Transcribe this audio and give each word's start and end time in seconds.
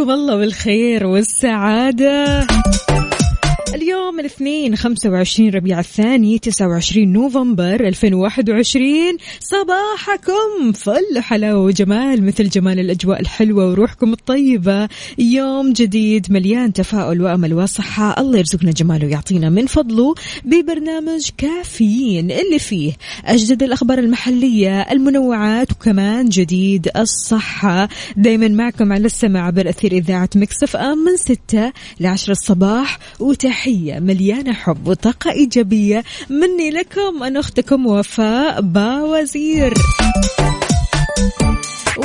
صبحكم 0.00 0.10
الله 0.10 0.36
بالخير 0.36 1.06
والسعادة. 1.06 2.46
اليوم 3.82 4.20
الاثنين 4.20 4.76
25 4.76 5.50
ربيع 5.50 5.80
الثاني 5.80 6.38
29 6.38 7.12
نوفمبر 7.12 7.88
2021 7.88 9.16
صباحكم 9.40 10.72
فل 10.72 11.20
حلاوة 11.20 11.64
وجمال 11.64 12.26
مثل 12.26 12.48
جمال 12.48 12.80
الأجواء 12.80 13.20
الحلوة 13.20 13.70
وروحكم 13.70 14.12
الطيبة. 14.12 14.88
يوم 15.18 15.72
جديد 15.72 16.32
مليان 16.32 16.72
تفاؤل 16.72 17.22
وأمل 17.22 17.54
وصحة. 17.54 18.20
الله 18.20 18.38
يرزقنا 18.38 18.70
جماله 18.70 19.06
ويعطينا 19.06 19.50
من 19.50 19.66
فضله 19.66 20.14
ببرنامج 20.44 21.28
كافيين 21.38 22.30
اللي 22.30 22.58
فيه 22.58 22.92
أجدد 23.24 23.62
الأخبار 23.62 23.98
المحلية 23.98 24.80
المنوعات 24.80 25.72
وكمان 25.72 26.28
جديد 26.28 26.88
الصحة. 26.96 27.88
دايما 28.16 28.48
معكم 28.48 28.92
على 28.92 29.06
السماع 29.06 29.46
عبر 29.46 29.68
أثير 29.68 29.92
إذاعة 29.92 30.30
مكسف 30.36 30.76
أم 30.76 30.98
من 30.98 31.16
6 31.16 31.72
ل 32.00 32.06
10 32.06 32.32
الصباح. 32.32 32.98
وتحية 33.20 33.69
مليانة 34.00 34.52
حب 34.52 34.88
وطاقة 34.88 35.30
إيجابية. 35.30 36.04
مني 36.30 36.70
لكم 36.70 37.22
أنا 37.22 37.40
أختكم 37.40 37.86
وفاء 37.86 38.60
باوزير 38.60 39.74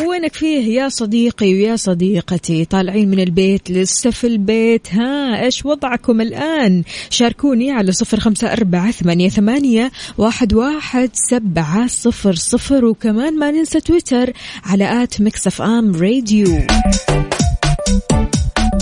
وينك 0.08 0.34
فيه 0.34 0.82
يا 0.82 0.90
صديقي 0.90 1.54
ويا 1.54 1.76
صديقتي؟ 1.76 2.66
طالعين 2.66 3.10
من 3.10 3.20
البيت 3.20 3.72
لسه 3.72 4.10
في 4.10 4.28
البيت. 4.28 4.94
ها 4.94 5.44
إيش 5.44 5.66
وضعكم 5.66 6.22
الآن؟ 6.22 6.84
شاركوني 7.10 7.72
على 7.72 7.92
صفر 7.92 8.20
خمسة 8.20 8.54
أربعة 8.54 8.92
ثمانية, 8.92 9.30
ثمانية 9.30 9.92
واحد, 10.18 10.54
واحد 10.54 11.10
سبعة 11.14 11.88
صفر 11.88 12.36
صفر. 12.36 12.86
وكمان 12.86 13.40
ما 13.40 13.52
ننسى 13.52 13.80
تويتر 13.80 14.34
على 14.64 15.04
at 15.04 15.22
MixFM 15.22 15.96
Radio. 15.96 16.68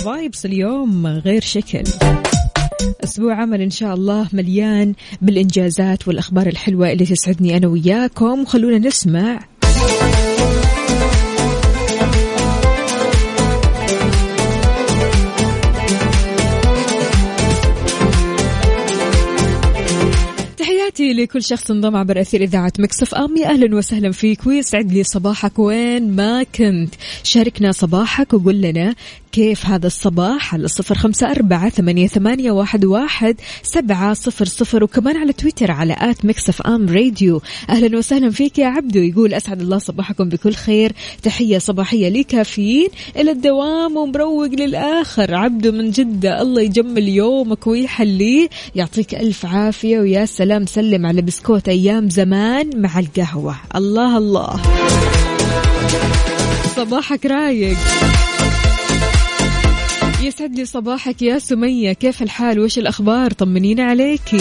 vibes 0.05 0.45
اليوم 0.45 1.07
غير 1.07 1.41
شكل. 1.41 1.83
أسبوع 3.03 3.35
عمل 3.35 3.61
إن 3.61 3.69
شاء 3.69 3.93
الله 3.93 4.27
مليان 4.33 4.93
بالإنجازات 5.21 6.07
والأخبار 6.07 6.47
الحلوة 6.47 6.91
اللي 6.91 7.05
تسعدني 7.05 7.57
أنا 7.57 7.67
وياكم. 7.67 8.41
وخلونا 8.41 8.77
نسمع. 8.77 9.39
تحياتي 21.03 21.23
لكل 21.23 21.43
شخص 21.43 21.71
انضم 21.71 21.95
عبر 21.95 22.21
أثير 22.21 22.41
إذاعة 22.41 22.73
ميكس 22.79 23.03
أف 23.03 23.16
أم 23.16 23.45
أهلا 23.45 23.75
وسهلا 23.75 24.11
فيك. 24.11 24.47
ويسعد 24.47 24.91
لي 24.91 25.03
صباحك. 25.03 25.59
وين 25.59 26.16
ما 26.16 26.44
كنت. 26.44 26.95
شاركنا 27.23 27.72
صباحك 27.72 28.33
وقول 28.33 28.61
لنا 28.61 28.95
كيف 29.31 29.66
هذا 29.66 29.88
الصباح 29.88 30.53
على 30.53 30.67
صفر 30.67 30.95
خمسة 30.95 31.31
أربعة 31.31 31.69
ثمانية, 31.69 32.07
ثمانية 32.07 32.51
واحد, 32.51 32.85
واحد 32.85 33.35
سبعة 33.63 34.13
صفر 34.13 34.45
صفر. 34.45 34.83
وكمان 34.83 35.17
على 35.17 35.33
تويتر 35.33 35.72
على 35.72 35.95
at 36.00 36.25
ميكس 36.25 36.50
أف 36.50 36.61
أم 36.61 36.89
راديو. 36.89 37.41
أهلا 37.69 37.97
وسهلا 37.97 38.29
فيك 38.29 38.59
يا 38.59 38.67
عبدو. 38.67 38.99
يقول 38.99 39.33
أسعد 39.33 39.61
الله 39.61 39.78
صباحكم 39.78 40.29
بكل 40.29 40.53
خير. 40.53 40.91
تحية 41.23 41.57
صباحية 41.57 42.09
لكافيين 42.09 42.88
إلى 43.17 43.31
الدوام 43.31 43.97
ومروق 43.97 44.49
للآخر. 44.53 45.35
عبدو 45.35 45.72
من 45.72 45.91
جدة. 45.91 46.41
الله 46.41 46.61
يجمل 46.61 47.07
يومك 47.07 47.67
ويحليه. 47.67 48.49
يعطيك 48.75 49.16
ألف 49.16 49.45
عافية 49.45 49.99
ويا 49.99 50.25
سلام 50.25 50.66
سلم 50.66 51.03
على 51.06 51.22
بسكوت 51.22 51.69
أيام 51.69 52.09
زمان 52.09 52.81
مع 52.81 53.00
القهوة. 53.00 53.56
الله 53.75 54.18
الله. 54.18 54.62
صباحك 56.75 57.25
رايق. 57.25 57.78
يسعد 60.22 60.56
لي 60.56 60.66
صباحك 60.66 61.22
يا 61.22 61.40
سمية. 61.40 61.94
كيف 61.94 62.22
الحال؟ 62.22 62.59
وش 62.59 62.78
الأخبار؟ 62.78 63.31
طمنينا 63.31 63.84
عليكي. 63.84 64.38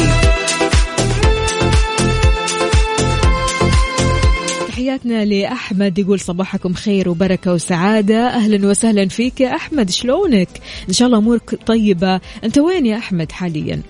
تحياتنا 4.68 5.24
لأحمد 5.24 5.98
يقول 5.98 6.20
صباحكم 6.20 6.74
خير 6.74 7.08
وبركة 7.08 7.52
وسعادة. 7.52 8.26
أهلا 8.28 8.68
وسهلا 8.68 9.08
فيك 9.08 9.40
يا 9.40 9.56
أحمد. 9.56 9.90
شلونك؟ 9.90 10.48
إن 10.88 10.92
شاء 10.94 11.06
الله 11.06 11.18
أمورك 11.18 11.58
طيبة. 11.66 12.20
أنت 12.44 12.58
وين 12.58 12.86
يا 12.86 12.96
أحمد 12.96 13.32
حاليا؟ 13.32 13.82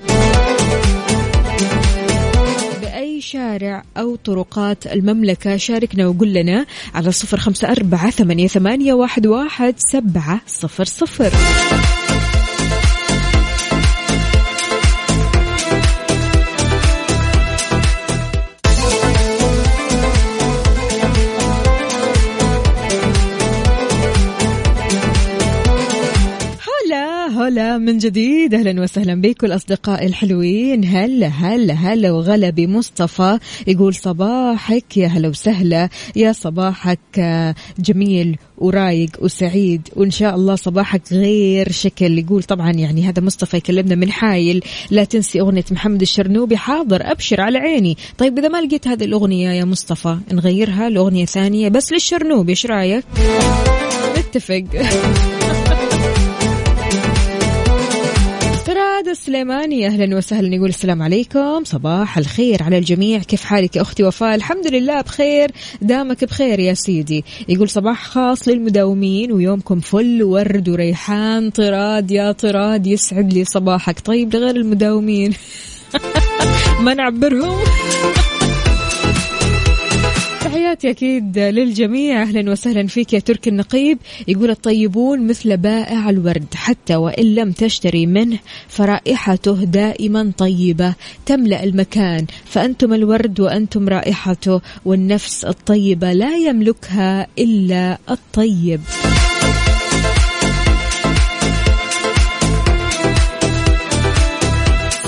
شارع 3.22 3.82
أو 3.96 4.16
طرقات 4.16 4.86
المملكة. 4.86 5.56
شاركنا 5.56 6.06
وقول 6.06 6.32
لنا 6.32 6.66
على 6.94 7.12
صفر 7.12 7.36
خمسة 7.36 7.68
أربعة 7.68 8.10
ثمانية, 8.10 8.46
واحد 9.26 9.74
سبعة 9.78 10.40
صفر 10.46 10.84
صفر. 10.84 11.32
من 27.82 27.98
جديد. 27.98 28.54
أهلا 28.54 28.82
وسهلا 28.82 29.20
بكم 29.20 29.46
الأصدقاء 29.46 30.06
الحلوين. 30.06 30.84
هلا 30.84 31.26
هلا 31.26 31.74
هلا 31.74 32.12
وغلا 32.12 32.50
بمصطفى 32.50 33.38
يقول 33.66 33.94
صباحك 33.94 34.96
يا 34.96 35.06
هلا 35.06 35.28
وسهلا. 35.28 35.88
يا 36.16 36.32
صباحك 36.32 36.98
آه، 37.18 37.54
جميل 37.78 38.38
ورايق 38.58 39.10
وسعيد. 39.20 39.88
وإن 39.96 40.10
شاء 40.10 40.34
الله 40.34 40.54
صباحك 40.54 41.02
غير 41.12 41.72
شكل. 41.72 42.18
يقول 42.18 42.42
طبعا 42.42 42.72
يعني 42.72 43.08
هذا 43.08 43.22
مصطفى 43.22 43.56
يكلمنا 43.56 43.94
من 43.94 44.10
حايل. 44.10 44.64
لا 44.90 45.04
تنسي 45.04 45.40
أغنية 45.40 45.64
محمد 45.70 46.00
الشرنوبي 46.00 46.56
حاضر 46.56 47.10
أبشر 47.10 47.40
على 47.40 47.58
عيني. 47.58 47.96
طيب 48.18 48.38
إذا 48.38 48.48
ما 48.48 48.60
لقيت 48.60 48.88
هذه 48.88 49.04
الأغنية 49.04 49.50
يا 49.50 49.64
مصطفى 49.64 50.18
نغيرها 50.32 50.88
لأغنية 50.88 51.24
ثانية 51.24 51.68
بس 51.68 51.92
للشرنوبي 51.92 52.50
إيش 52.50 52.66
رأيك؟ 52.66 53.04
نتفق. 54.18 54.64
السليماني 59.22 59.86
أهلا 59.86 60.16
وسهلا 60.16 60.54
يقول 60.54 60.68
السلام 60.68 61.02
عليكم. 61.02 61.64
صباح 61.64 62.18
الخير 62.18 62.62
على 62.62 62.78
الجميع. 62.78 63.18
كيف 63.18 63.44
حالك 63.44 63.76
يا 63.76 63.82
أختي 63.82 64.04
وفاء؟ 64.04 64.34
الحمد 64.34 64.66
لله 64.66 65.00
بخير. 65.00 65.50
دامك 65.82 66.24
بخير 66.24 66.58
يا 66.58 66.74
سيدي. 66.74 67.24
يقول 67.48 67.68
صباح 67.68 68.04
خاص 68.04 68.48
للمداومين 68.48 69.32
ويومكم 69.32 69.80
فل 69.80 70.22
ورد 70.22 70.68
وريحان. 70.68 71.50
طراد 71.50 72.10
يا 72.10 72.32
طراد 72.32 72.86
يسعد 72.86 73.32
لي 73.32 73.44
صباحك. 73.44 74.00
طيب 74.00 74.34
لغير 74.36 74.56
المداومين. 74.56 75.34
ما 76.84 76.94
نعبرهم. 76.94 77.58
تحياتي 80.52 80.90
أكيد 80.90 81.38
للجميع. 81.38 82.22
أهلا 82.22 82.50
وسهلا 82.50 82.86
فيك 82.86 83.12
يا 83.12 83.18
تركي 83.18 83.50
النقيب. 83.50 83.98
يقول 84.28 84.50
الطيبون 84.50 85.26
مثل 85.26 85.56
بائع 85.56 86.10
الورد 86.10 86.54
حتى 86.54 86.96
وإن 86.96 87.34
لم 87.34 87.52
تشتري 87.52 88.06
منه 88.06 88.38
فرائحته 88.68 89.64
دائما 89.64 90.32
طيبة 90.38 90.94
تملأ 91.26 91.64
المكان 91.64 92.26
فأنتم 92.44 92.92
الورد 92.92 93.40
وأنتم 93.40 93.88
رائحته 93.88 94.60
والنفس 94.84 95.44
الطيبة 95.44 96.12
لا 96.12 96.36
يملكها 96.36 97.26
إلا 97.38 97.98
الطيب. 98.10 98.80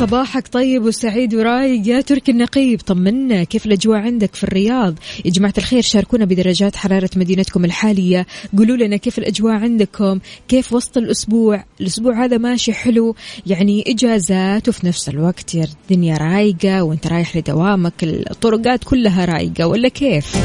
صباحك 0.05 0.49
طيب 0.49 0.85
وسعيد 0.85 1.35
ورايق. 1.35 1.89
يا 1.89 2.01
تركي 2.01 2.33
النقيب 2.33 2.81
طمنا. 2.81 3.45
كيف 3.45 3.67
الأجواء 3.67 3.99
عندك 3.99 4.35
في 4.35 4.45
الرياض؟ 4.45 4.95
يا 5.25 5.31
جماعة 5.31 5.55
الخير 5.59 5.83
شاركونا 5.83 6.25
بدرجات 6.25 6.77
حرارة 6.77 7.11
مدينتكم 7.17 7.65
الحالية. 7.65 8.27
قولوا 8.59 8.77
لنا 8.77 8.97
كيف 8.97 9.19
الأجواء 9.19 9.55
عندكم؟ 9.55 10.19
كيف 10.49 10.73
وسط 10.73 10.97
الأسبوع؟ 10.97 11.65
الأسبوع 11.81 12.25
هذا 12.25 12.39
ماشي 12.39 12.73
حلو 12.73 13.15
يعني 13.47 13.85
إجازات 13.87 14.69
وفي 14.69 14.87
نفس 14.87 15.09
الوقت 15.09 15.55
يا 15.55 15.67
الدنيا 15.83 16.17
رايقة 16.17 16.83
وأنت 16.83 17.07
رايح 17.07 17.37
لدوامك 17.37 18.05
الطرقات 18.05 18.85
كلها 18.85 19.25
رايقة 19.25 19.67
ولا 19.67 19.89
كيف؟ 19.89 20.37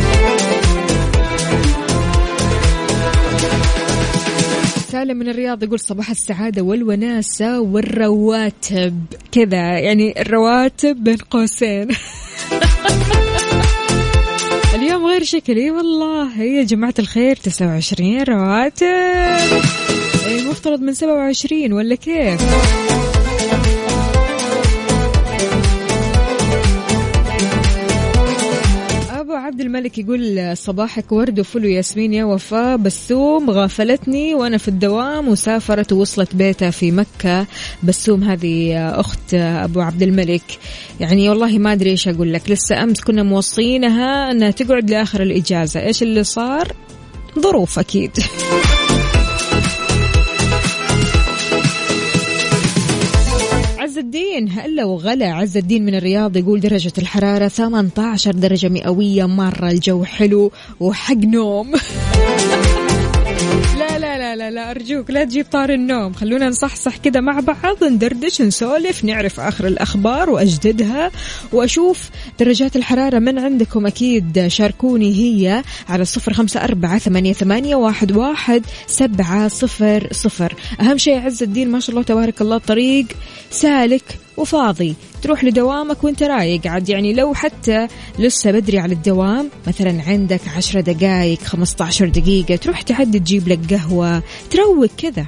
سالم 4.91 5.17
من 5.17 5.29
الرياض 5.29 5.63
يقول 5.63 5.79
صباح 5.79 6.09
السعادة 6.09 6.61
والوناسة 6.61 7.61
والرواتب. 7.61 9.05
كذا 9.31 9.79
يعني 9.79 10.21
الرواتب 10.21 11.03
بين 11.03 11.17
قوسين. 11.17 11.87
اليوم 14.75 15.05
غير 15.05 15.23
شكلي 15.23 15.71
والله. 15.71 16.41
يا 16.41 16.63
جماعة 16.63 16.93
الخير 16.99 17.35
29 17.35 18.23
رواتب. 18.23 18.85
إيه، 20.27 20.49
مفترض 20.49 20.81
من 20.81 20.93
27 20.93 21.73
ولا 21.73 21.95
كيف؟ 21.95 22.41
عبد 29.49 29.61
الملك 29.61 29.97
يقول 29.97 30.57
صباحك 30.57 31.11
ورد 31.11 31.39
وفل 31.39 31.65
وياسمين 31.65 32.13
يا 32.13 32.23
وفاء 32.23 32.77
بسوم 32.77 33.49
غافلتني 33.49 34.35
وأنا 34.35 34.57
في 34.57 34.67
الدوام 34.67 35.27
وسافرت 35.27 35.93
ووصلت 35.93 36.35
بيتها 36.35 36.69
في 36.69 36.91
مكة. 36.91 37.47
بسوم 37.83 38.23
هذه 38.23 38.77
أخت 38.99 39.33
أبو 39.33 39.81
عبد 39.81 40.01
الملك. 40.01 40.59
يعني 40.99 41.29
والله 41.29 41.57
ما 41.57 41.73
أدري 41.73 41.89
إيش 41.89 42.07
أقول 42.07 42.33
لك. 42.33 42.49
لسه 42.49 42.83
أمس 42.83 43.01
كنا 43.01 43.23
موصينها 43.23 44.31
إنها 44.31 44.51
تقعد 44.51 44.89
لآخر 44.89 45.21
الإجازة. 45.21 45.79
إيش 45.79 46.03
اللي 46.03 46.23
صار؟ 46.23 46.73
ظروف 47.39 47.79
أكيد. 47.79 48.11
الدين 53.99 54.49
هلا 54.51 54.85
وغلا. 54.85 55.31
عز 55.33 55.57
الدين 55.57 55.85
من 55.85 55.95
الرياض 55.95 56.37
يقول 56.37 56.59
درجة 56.59 56.93
الحرارة 56.97 57.47
18 57.47 58.31
درجة 58.31 58.69
مئوية. 58.69 59.25
مرة 59.25 59.71
الجو 59.71 60.03
حلو 60.03 60.51
وحق 60.79 61.17
نوم. 61.17 61.71
لا 64.35 64.51
لا 64.51 64.71
أرجوك 64.71 65.11
لا 65.11 65.23
تجيب 65.23 65.45
طار 65.51 65.69
النوم. 65.69 66.13
خلونا 66.13 66.49
نصحصح 66.49 66.97
كذا 66.97 67.19
مع 67.19 67.39
بعض 67.39 67.83
ندردش 67.83 68.41
نسولف 68.41 69.03
نعرف 69.03 69.39
آخر 69.39 69.67
الأخبار 69.67 70.29
وأجددها 70.29 71.11
وأشوف 71.51 72.09
درجات 72.39 72.75
الحرارة 72.75 73.19
من 73.19 73.39
عندكم. 73.39 73.85
أكيد 73.85 74.47
شاركوني 74.47 75.15
هي 75.15 75.63
على 75.89 76.05
صفر 76.05 76.33
خمسة 76.33 76.63
أربعة 76.63 76.97
ثمانية, 76.97 77.33
ثمانية 77.33 77.75
واحد, 77.75 78.11
واحد 78.11 78.65
سبعة 78.87 79.47
صفر 79.47 80.07
صفر. 80.11 80.53
أهم 80.81 80.97
شيء 80.97 81.19
عز 81.19 81.43
الدين 81.43 81.71
ما 81.71 81.79
شاء 81.79 81.89
الله 81.89 82.03
تبارك 82.03 82.41
الله 82.41 82.55
الطريق 82.55 83.05
سالك 83.51 84.03
وفاضي. 84.39 84.95
تروح 85.21 85.43
لدوامك 85.43 86.03
وانت 86.03 86.23
رايق. 86.23 86.67
عاد 86.67 86.89
يعني 86.89 87.13
لو 87.13 87.33
حتى 87.33 87.87
لسه 88.19 88.51
بدري 88.51 88.79
على 88.79 88.93
الدوام 88.93 89.49
مثلا 89.67 90.01
عندك 90.07 90.41
عشرة 90.57 90.81
دقايق 90.81 91.39
15 91.43 92.07
دقيقة 92.07 92.55
تروح 92.55 92.81
تعدي 92.81 93.19
تجيب 93.19 93.47
لك 93.47 93.73
قهوة. 93.73 94.23
تروق 94.51 94.89
كذا. 94.97 95.25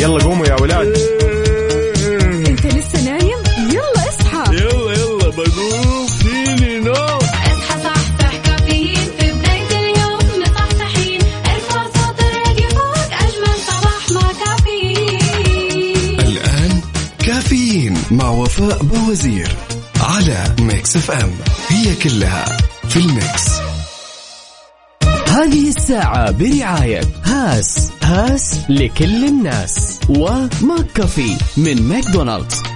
يلا 0.00 0.24
قوموا 0.24 0.46
إم. 21.10 21.30
هي 21.68 21.94
كلها 21.94 22.44
في 22.88 22.96
الميكس. 22.96 23.48
هذه 25.28 25.68
الساعة 25.68 26.30
برعاية 26.30 27.00
هاس. 27.24 27.90
هاس 28.02 28.60
لكل 28.68 29.24
الناس. 29.24 30.00
وماك 30.08 30.86
كافي 30.94 31.36
من 31.56 31.82
ماكدونالدز. 31.82 32.67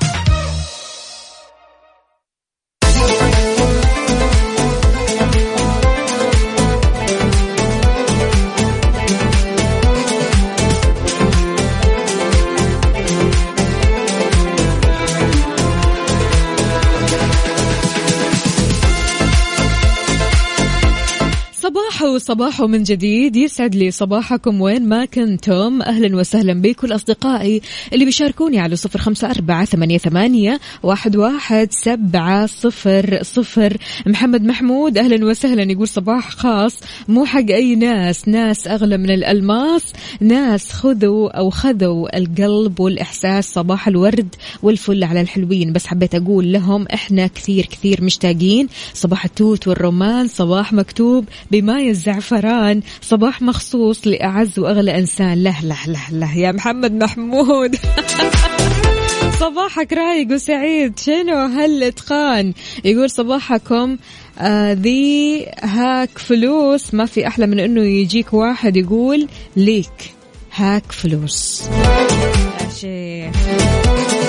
صباح 22.22 22.42
وصباح 22.42 22.60
من 22.60 22.82
جديد. 22.82 23.36
يسعد 23.36 23.74
لي 23.74 23.90
صباحكم 23.90 24.60
وين 24.60 24.88
ما 24.88 25.04
كنتم. 25.04 25.82
أهلا 25.82 26.16
وسهلا 26.16 26.52
بكل 26.52 26.94
أصدقائي 26.94 27.60
اللي 27.92 28.04
بيشاركوني 28.04 28.58
على 28.58 28.76
صفر 28.76 28.98
خمسة 28.98 29.30
أربعة 29.30 29.64
ثمانية, 29.64 29.98
ثمانية 29.98 30.60
واحد, 30.82 31.16
واحد 31.16 31.68
سبعة 31.72 32.46
صفر 32.46 33.18
صفر. 33.22 33.76
محمد 34.06 34.42
محمود 34.44 34.98
أهلا 34.98 35.24
وسهلا 35.24 35.72
يقول 35.72 35.88
صباح 35.88 36.30
خاص. 36.30 36.80
مو 37.08 37.24
حق 37.24 37.50
أي 37.50 37.74
ناس. 37.74 38.28
ناس 38.28 38.66
أغلى 38.66 38.96
من 38.96 39.10
الألماس. 39.10 39.92
ناس 40.20 40.72
خذوا 40.72 41.30
أو 41.30 41.50
خذوا 41.50 42.18
القلب 42.18 42.80
والإحساس. 42.80 43.52
صباح 43.52 43.88
الورد 43.88 44.34
والفل 44.62 45.04
على 45.04 45.20
الحلوين. 45.20 45.72
بس 45.72 45.86
حبيت 45.86 46.14
أقول 46.14 46.52
لهم 46.52 46.86
إحنا 46.94 47.26
كثير 47.26 47.66
كثير 47.66 48.04
مشتاقين. 48.04 48.68
صباح 48.94 49.24
التوت 49.24 49.68
والرمان 49.68 50.28
صباح 50.28 50.72
مكتوب 50.72 51.24
بماي 51.50 51.90
الزعفران 52.12 52.80
صباح 53.02 53.42
مخصوص 53.42 54.06
لأعز 54.06 54.58
وأغلى 54.58 54.98
إنسان. 54.98 55.42
له 55.42 55.60
له 55.62 55.78
له 55.86 56.10
له. 56.10 56.38
يا 56.38 56.52
محمد 56.52 56.92
محمود. 56.92 57.76
صباحك 59.40 59.92
رايق 59.92 60.32
وسعيد. 60.32 60.98
شنو 60.98 61.36
هالإتقان؟ 61.36 62.52
يقول 62.84 63.10
صباحكم 63.10 63.96
آه 64.38 64.72
ذي 64.72 65.46
هاك 65.62 66.18
فلوس. 66.18 66.94
ما 66.94 67.06
في 67.06 67.26
أحلى 67.26 67.46
من 67.46 67.60
أنه 67.60 67.82
يجيك 67.82 68.32
واحد 68.34 68.76
يقول 68.76 69.28
ليك 69.56 70.14
هاك 70.56 70.92
فلوس. 70.92 71.62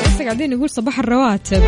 لسه 0.05 0.23
قاعدين 0.23 0.49
نقول 0.49 0.69
صباح 0.69 0.99
الرواتب. 0.99 1.63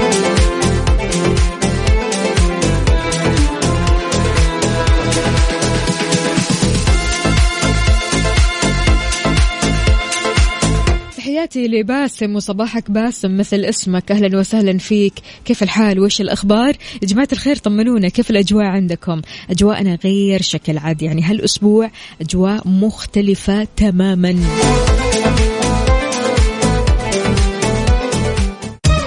تحياتي 11.46 11.68
لباسم 11.68 12.36
وصباحك 12.36 12.92
باسم 12.92 13.38
مثل 13.38 13.66
اسمك. 13.66 14.12
أهلا 14.12 14.40
وسهلا 14.40 14.78
فيك. 14.78 15.14
كيف 15.46 15.64
الحال؟ 15.64 16.00
وش 16.00 16.22
الأخبار؟ 16.22 16.76
يا 17.02 17.08
جماعة 17.08 17.28
الخير 17.32 17.56
طمنونا. 17.56 18.10
كيف 18.10 18.30
الأجواء 18.32 18.66
عندكم؟ 18.66 19.22
أجواءنا 19.50 19.98
غير 20.04 20.42
شكل 20.42 20.78
عاد 20.78 21.02
يعني 21.02 21.24
هالأسبوع 21.24 21.92
أجواء 22.22 22.68
مختلفة 22.68 23.68
تماما. 23.78 24.36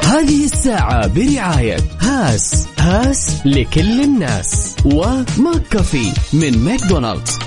هذه 0.04 0.44
الساعة 0.44 1.06
برعاية 1.06 1.76
هاس. 2.00 2.66
هاس 2.78 3.46
لكل 3.46 4.02
الناس. 4.04 4.76
وماك 4.84 5.62
كافي 5.70 6.12
من 6.32 6.58
ماكدونالدز. 6.58 7.38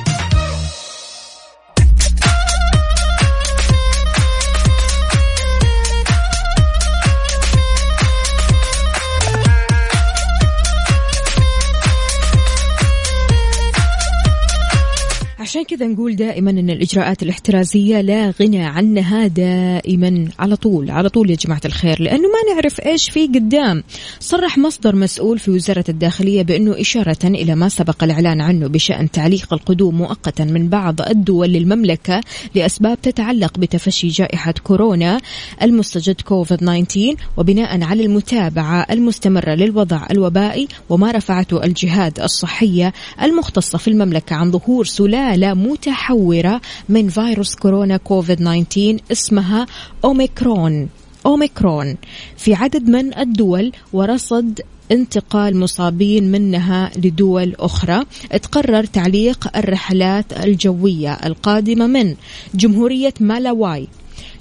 عشان 15.52 15.64
كذا 15.64 15.88
نقول 15.88 16.16
دائما 16.16 16.52
إن 16.52 16.70
الإجراءات 16.70 17.24
الاحترازية 17.24 18.02
لا 18.02 18.34
غنى 18.42 18.64
عنها 18.64 19.28
دائما. 19.28 20.28
على 20.40 20.56
طول 20.56 20.92
على 20.92 21.10
طول 21.10 21.30
يا 21.30 21.36
جماعة 21.36 21.62
الخير 21.66 22.02
لأنه 22.02 22.28
ما 22.28 22.54
نعرف 22.54 22.80
إيش 22.80 23.10
في 23.10 23.28
قدام. 23.28 23.84
صرح 24.20 24.58
مصدر 24.58 24.96
مسؤول 24.96 25.40
في 25.40 25.52
وزارة 25.52 25.84
الداخلية 25.90 26.42
بأنه 26.42 26.82
إشارة 26.82 27.18
إلى 27.24 27.56
ما 27.56 27.70
سبق 27.70 28.04
الإعلان 28.04 28.42
عنه 28.42 28.68
بشأن 28.68 29.12
تعليق 29.12 29.54
القدوم 29.54 29.98
مؤقتا 29.98 30.44
من 30.44 30.70
بعض 30.70 31.02
الدول 31.02 31.50
للمملكة 31.50 32.22
لأسباب 32.56 33.02
تتعلق 33.02 33.58
بتفشي 33.58 34.08
جائحة 34.08 34.54
كورونا 34.64 35.22
المستجد 35.62 36.22
كوفيد 36.22 36.58
19 36.58 37.16
وبناء 37.38 37.84
على 37.84 38.06
المتابعة 38.06 38.86
المستمرة 38.92 39.52
للوضع 39.52 40.08
الوبائي 40.12 40.68
وما 40.90 41.12
رفعته 41.12 41.64
الجهات 41.64 42.20
الصحية 42.20 42.94
المختصة 43.22 43.78
في 43.78 43.88
المملكة 43.88 44.36
عن 44.36 44.52
ظهور 44.52 44.86
سلالة 44.86 45.41
متحورة 45.48 46.62
من 46.90 47.10
فيروس 47.10 47.56
كورونا 47.56 47.98
كوفيد 47.98 48.38
19 48.38 48.98
اسمها 49.12 49.66
أوميكرون. 50.04 50.90
أوميكرون 51.26 51.96
في 52.38 52.54
عدد 52.54 52.90
من 52.90 53.18
الدول 53.18 53.72
ورصد 53.94 54.62
انتقال 54.92 55.58
مصابين 55.58 56.32
منها 56.32 56.92
لدول 56.96 57.56
أخرى 57.60 58.06
تقرر 58.42 58.84
تعليق 58.84 59.58
الرحلات 59.58 60.34
الجوية 60.44 61.14
القادمة 61.14 61.88
من 61.88 62.16
جمهورية 62.56 63.14
مالاواي 63.20 63.88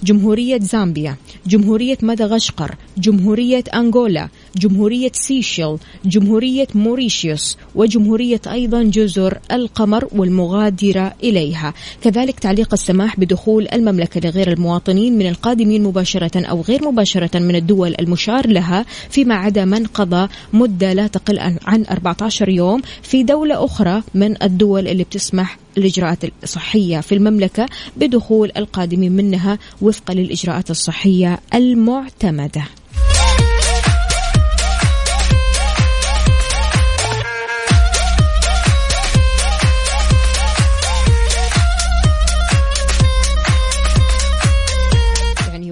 جمهورية 0.03 0.59
زامبيا 0.59 1.17
جمهورية 1.47 1.99
مدغشقر 2.03 2.75
جمهورية 2.99 3.65
أنغولا 3.75 4.29
جمهورية 4.57 5.11
سيشيل 5.15 5.77
جمهورية 6.05 6.67
موريشيوس 6.75 7.57
وجمهورية 7.75 8.41
أيضا 8.51 8.83
جزر 8.83 9.39
القمر 9.53 10.09
والمغادرة 10.13 11.15
إليها. 11.23 11.75
كذلك 12.03 12.39
تعليق 12.39 12.73
السماح 12.73 13.21
بدخول 13.21 13.69
المملكة 13.73 14.21
لغير 14.29 14.53
المواطنين 14.53 15.19
من 15.19 15.27
القادمين 15.27 15.83
مباشرة 15.83 16.47
أو 16.47 16.61
غير 16.61 16.85
مباشرة 16.85 17.39
من 17.39 17.57
الدول 17.57 17.95
المشار 18.01 18.47
لها 18.47 18.85
فيما 19.11 19.35
عدا 19.35 19.65
من 19.65 19.87
قضى 19.87 20.29
مدة 20.53 20.93
لا 20.93 21.07
تقل 21.07 21.39
عن 21.67 21.85
14 21.91 22.49
يوم 22.49 22.83
في 23.03 23.23
دولة 23.23 23.65
أخرى 23.65 24.03
من 24.15 24.43
الدول 24.43 24.89
اللي 24.89 25.05
بتسمح 25.05 25.59
الإجراءات 25.79 26.19
الصحية 26.43 27.01
في 27.01 27.15
المملكة 27.15 27.67
بدخول 27.97 28.53
القادمين 28.57 29.13
منها 29.13 29.59
وفقا 29.83 30.15
للإجراءات 30.15 30.71
الصحية 30.71 31.41
المعتمدة. 31.55 32.80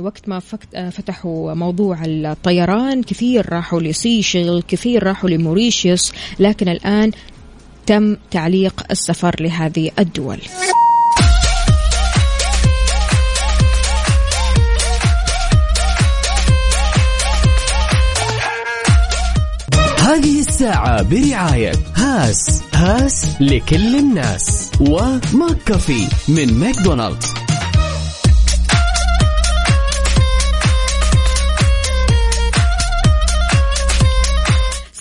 وقت 0.08 0.28
ما 0.28 0.40
آه، 0.74 0.90
فتحوا 0.90 1.54
موضوع 1.54 1.98
الطيران 2.04 3.02
كثير 3.02 3.52
راحوا 3.52 3.80
لسيشيل 3.80 4.62
كثير 4.68 5.02
راحوا 5.02 5.30
لموريشيوس 5.30 6.12
لكن 6.40 6.68
الآن 6.68 7.10
تم 7.86 8.16
تعليق 8.30 8.84
السفر 8.90 9.36
لهذه 9.40 9.90
الدول. 9.98 10.38
هذه 19.98 20.38
الساعة 20.40 21.02
برعاية 21.02 21.72
هاس. 21.96 22.62
هاس 22.74 23.36
لكل 23.40 23.96
الناس. 23.96 24.70
وماك 24.80 25.56
كافي 25.66 26.08
من 26.28 26.54
ماكدونالدز. 26.54 27.37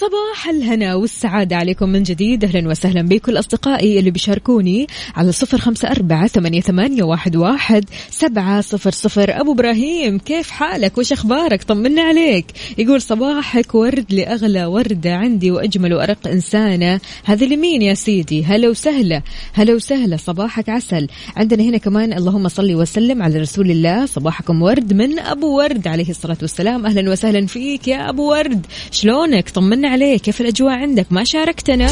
طبعا 0.08 0.27
صباح 0.38 0.50
الهنا 0.50 0.96
والسعادة 0.96 1.56
عليكم 1.56 1.90
من 1.90 2.04
جديد. 2.04 2.46
أهلا 2.46 2.70
وسهلا 2.70 3.02
بكل 3.02 3.40
أصدقائي 3.40 4.00
اللي 4.00 4.12
بيشاركوني 4.12 4.88
على 5.16 5.32
صفر 5.32 5.58
خمسة 5.58 5.92
أربعة 5.92 6.28
ثمانية, 6.28 7.04
واحد 7.04 7.86
سبعة 8.10 8.62
صفر 8.62 8.92
صفر. 8.92 9.42
أبو 9.42 9.52
إبراهيم 9.52 10.20
كيف 10.20 10.52
حالك؟ 10.52 10.98
وش 10.98 11.12
أخبارك؟ 11.12 11.64
طمنا 11.64 12.02
عليك. 12.02 12.46
يقول 12.78 13.02
صباحك 13.02 13.76
ورد 13.76 14.06
لأغلى 14.14 14.66
وردة 14.66 15.16
عندي 15.16 15.52
وأجمل 15.52 15.94
وأرق 15.94 16.28
إنسانة. 16.28 17.00
هذا 17.26 17.46
لمين 17.46 17.82
يا 17.82 17.94
سيدي؟ 17.94 18.44
هلا 18.44 18.70
وسهلا. 18.70 19.22
هلا 19.54 19.74
وسهلا. 19.74 20.18
صباحك 20.18 20.70
عسل. 20.70 21.08
عندنا 21.36 21.64
هنا 21.64 21.78
كمان 21.78 22.14
اللهم 22.14 22.48
صل 22.48 22.76
وسلم 22.76 23.24
على 23.24 23.40
رسول 23.40 23.72
الله. 23.72 24.06
صباحكم 24.06 24.62
ورد 24.62 24.94
من 24.94 25.20
أبو 25.20 25.58
ورد 25.58 25.88
عليه 25.88 26.10
الصلاة 26.10 26.38
والسلام. 26.42 26.86
أهلا 26.86 27.12
وسهلا 27.12 27.46
فيك 27.46 27.88
يا 27.88 28.10
أبو 28.10 28.32
ورد. 28.32 28.66
شلونك؟ 28.92 29.50
طمنا 29.50 29.90
عليك. 29.90 30.27
كيف 30.28 30.42
الأجواء 30.42 30.74
عندك؟ 30.74 31.08
ما 31.12 31.24
شاركتنا. 31.24 31.88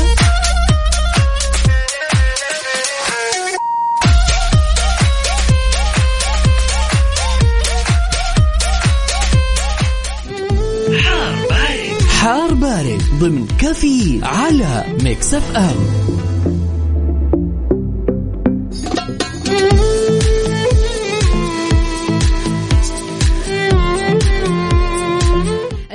حار 12.10 12.54
بارد. 12.54 13.01
ضمن 13.20 13.48
كافيين 13.60 14.20
على 14.24 14.84
ميكس 15.04 15.34
أف 15.34 15.56
أم. 15.56 16.35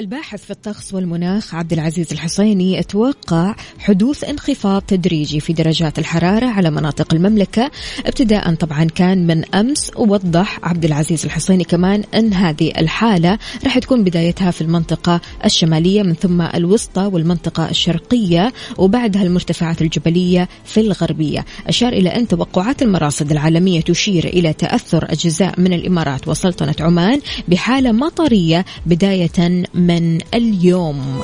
الباحث 0.00 0.44
في 0.44 0.50
الطقس 0.50 0.94
والمناخ 0.94 1.54
عبد 1.54 1.72
العزيز 1.72 2.12
الحصيني 2.12 2.80
أتوقع 2.80 3.54
حدوث 3.78 4.24
انخفاض 4.24 4.82
تدريجي 4.82 5.40
في 5.40 5.52
درجات 5.52 5.98
الحرارة 5.98 6.46
على 6.46 6.70
مناطق 6.70 7.14
المملكة. 7.14 7.70
ابتداء 8.06 8.54
طبعا 8.54 8.84
كان 8.84 9.26
من 9.26 9.54
أمس 9.54 9.90
ووضح 9.96 10.58
عبد 10.62 10.84
العزيز 10.84 11.24
الحصيني 11.24 11.64
كمان 11.64 12.04
أن 12.14 12.32
هذه 12.32 12.72
الحالة 12.78 13.38
راح 13.64 13.78
تكون 13.78 14.04
بدايتها 14.04 14.50
في 14.50 14.60
المنطقة 14.60 15.20
الشمالية 15.44 16.02
من 16.02 16.14
ثم 16.14 16.42
الوسطى 16.42 17.10
والمنطقة 17.12 17.70
الشرقية 17.70 18.52
وبعدها 18.78 19.22
المرتفعات 19.22 19.82
الجبلية 19.82 20.48
في 20.64 20.80
الغربية. 20.80 21.44
أشار 21.66 21.92
إلى 21.92 22.08
أن 22.08 22.28
توقعات 22.28 22.82
المراصد 22.82 23.30
العالمية 23.30 23.80
تشير 23.80 24.24
إلى 24.24 24.52
تأثر 24.52 25.12
أجزاء 25.12 25.60
من 25.60 25.72
الإمارات 25.72 26.28
وسلطنة 26.28 26.74
عمان 26.80 27.20
بحالة 27.48 27.92
مطرية 27.92 28.64
بداية 28.86 29.64
من 29.74 29.89
اليوم. 30.34 31.22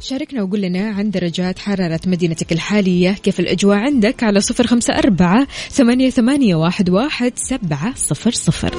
شاركنا 0.00 0.42
وقول 0.42 0.60
لنا 0.60 0.90
عن 0.90 1.10
درجات 1.10 1.58
حرارة 1.58 2.00
مدينتك 2.06 2.52
الحالية. 2.52 3.10
كيف 3.10 3.40
الأجواء 3.40 3.78
عندك 3.78 4.22
على 4.22 4.40
صفر 4.40 4.66
خمسة 4.66 4.98
أربعة 4.98 5.46
ثمانية, 5.70 6.10
ثمانية 6.10 6.54
واحد, 6.54 6.90
واحد 6.90 7.32
سبعة 7.36 7.94
صفر 7.96 8.30
صفر. 8.30 8.74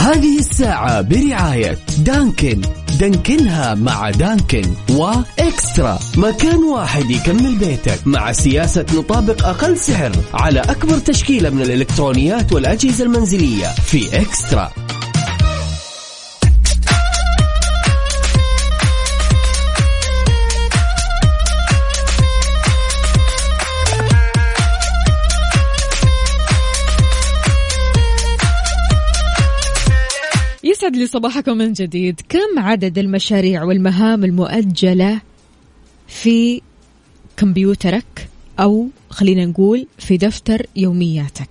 هذه 0.00 0.38
الساعة 0.38 1.00
برعاية 1.00 1.78
دانكن. 1.98 2.83
دانكنها 3.00 3.74
مع 3.74 4.10
دانكن 4.10 4.62
وإكسترا. 4.90 5.98
مكان 6.16 6.64
واحد 6.64 7.10
يكمل 7.10 7.56
بيتك 7.56 8.06
مع 8.06 8.32
سياسة 8.32 8.86
نطابق 8.94 9.46
أقل 9.46 9.78
سعر 9.78 10.12
على 10.34 10.60
أكبر 10.60 10.98
تشكيلة 10.98 11.50
من 11.50 11.62
الإلكترونيات 11.62 12.52
والأجهزة 12.52 13.04
المنزلية 13.04 13.66
في 13.66 14.20
إكسترا. 14.20 14.70
يسعد 30.84 30.96
لي 30.96 31.06
صباحكم 31.06 31.56
من 31.56 31.72
جديد. 31.72 32.20
كم 32.28 32.58
عدد 32.58 32.98
المشاريع 32.98 33.64
والمهام 33.64 34.24
المؤجلة 34.24 35.20
في 36.08 36.60
كمبيوترك؟ 37.36 38.28
أو 38.60 38.88
خلينا 39.10 39.46
نقول 39.46 39.86
في 39.98 40.16
دفتر 40.16 40.66
يومياتك. 40.76 41.48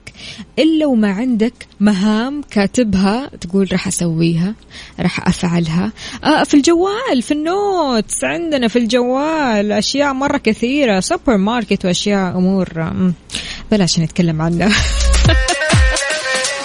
إلا 0.60 0.86
وما 0.86 1.12
عندك 1.12 1.54
مهام 1.80 2.42
كاتبها 2.52 3.28
تقول 3.42 3.72
راح 3.72 3.88
أسويها 3.88 4.56
راح 5.00 5.28
أفعلها. 5.28 5.92
آه 6.24 6.44
في 6.44 6.54
الجوال 6.54 7.22
في 7.22 7.32
ال 7.32 7.47
notes 7.47 8.24
عندنا 8.24 8.68
في 8.68 8.80
الجوال 8.80 9.72
أشياء 9.72 10.14
مرة 10.14 10.38
كثيرة 10.38 11.00
سوبر 11.00 11.38
ماركت 11.38 11.86
وأشياء 11.86 12.38
أمور 12.38 12.94
بلاش 13.72 14.00
نتكلم 14.00 14.42
عنها. 14.42 14.70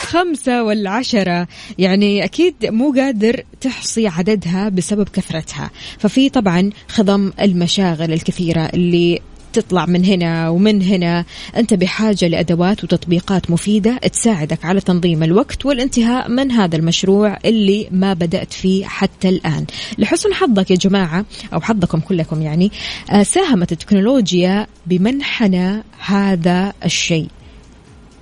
الخمسة 0.09 0.65
والعشرة. 0.65 1.49
يعني 1.79 2.25
أكيد 2.25 2.55
مو 2.65 2.93
قادر 2.93 3.43
تحصي 3.61 4.07
عددها 4.07 4.69
بسبب 4.69 5.09
كثرتها. 5.09 5.71
ففي 5.99 6.29
طبعا 6.29 6.71
خضم 6.89 7.33
المشاغل 7.41 8.13
الكثيرة 8.13 8.61
اللي 8.61 9.21
تطلع 9.53 9.87
من 9.87 10.05
هنا 10.05 10.49
ومن 10.49 10.83
هنا. 10.83 11.25
أنت 11.57 11.75
بحاجة 11.75 12.29
لأدوات 12.29 12.85
وتطبيقات 12.85 13.51
مفيدة 13.51 13.97
تساعدك 13.97 14.65
على 14.65 14.81
تنظيم 14.81 15.23
الوقت 15.23 15.67
والانتهاء 15.67 16.29
من 16.29 16.51
هذا 16.51 16.77
المشروع 16.77 17.39
اللي 17.45 17.89
ما 17.91 18.13
بدأت 18.13 18.53
فيه 18.53 18.85
حتى 18.85 19.29
الآن. 19.29 19.65
لحسن 19.99 20.35
حظك 20.35 20.71
يا 20.71 20.77
جماعة 20.77 21.25
أو 21.55 21.61
حظكم 21.61 22.01
كلكم 22.01 22.43
يعني 22.43 22.73
آه، 23.11 23.23
ساهمت 23.23 23.73
التكنولوجيا 23.73 24.67
بمنحنا 24.87 25.83
هذا 25.99 26.73
الشيء. 26.85 27.29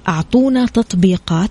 أعطونا 0.08 0.66
تطبيقات 0.66 1.50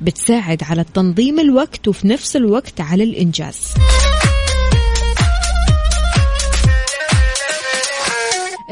بتساعد 0.00 0.62
على 0.62 0.84
تنظيم 0.94 1.40
الوقت 1.40 1.88
وفي 1.88 2.08
نفس 2.08 2.36
الوقت 2.36 2.80
على 2.80 3.04
الإنجاز. 3.04 3.58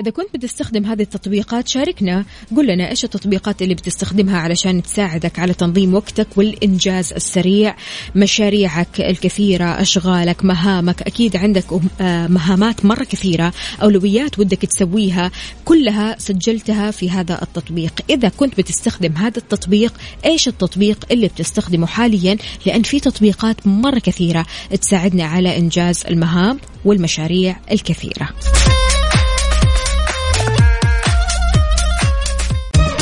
إذا 0.01 0.11
كنت 0.11 0.35
بتستخدم 0.35 0.85
هذه 0.85 1.03
التطبيقات 1.03 1.69
شاركنا. 1.69 2.25
قل 2.57 2.67
لنا 2.67 2.91
إيش 2.91 3.05
التطبيقات 3.05 3.63
اللي 3.63 3.75
بتستخدمها 3.75 4.39
علشان 4.39 4.83
تساعدك 4.83 5.39
على 5.39 5.55
تنظيم 5.55 5.95
وقتك 5.95 6.27
والإنجاز 6.37 7.13
السريع. 7.13 7.77
مشاريعك 8.17 9.01
الكثيرة 9.01 9.65
أشغالك 9.65 10.45
مهامك. 10.45 11.03
أكيد 11.03 11.37
عندك 11.37 11.65
آه، 12.01 12.27
مهامات 12.27 12.85
مرة 12.85 13.05
كثيرة 13.05 13.53
أولويات 13.83 14.39
ودك 14.39 14.59
تسويها. 14.59 15.31
كلها 15.65 16.17
سجلتها 16.19 16.91
في 16.91 17.11
هذا 17.11 17.43
التطبيق. 17.43 17.93
إذا 18.11 18.29
كنت 18.29 18.59
بتستخدم 18.59 19.17
هذا 19.17 19.39
التطبيق 19.39 19.93
إيش 20.25 20.49
التطبيق 20.49 21.05
اللي 21.11 21.29
بتستخدمه 21.29 21.87
حاليا؟ 21.87 22.37
لأن 22.67 22.83
في 22.83 23.01
تطبيقات 23.01 23.67
مرة 23.67 23.99
كثيرة 23.99 24.47
تساعدنا 24.81 25.25
على 25.25 25.59
إنجاز 25.59 26.05
المهام 26.09 26.61
والمشاريع 26.85 27.57
الكثيرة. 27.73 28.29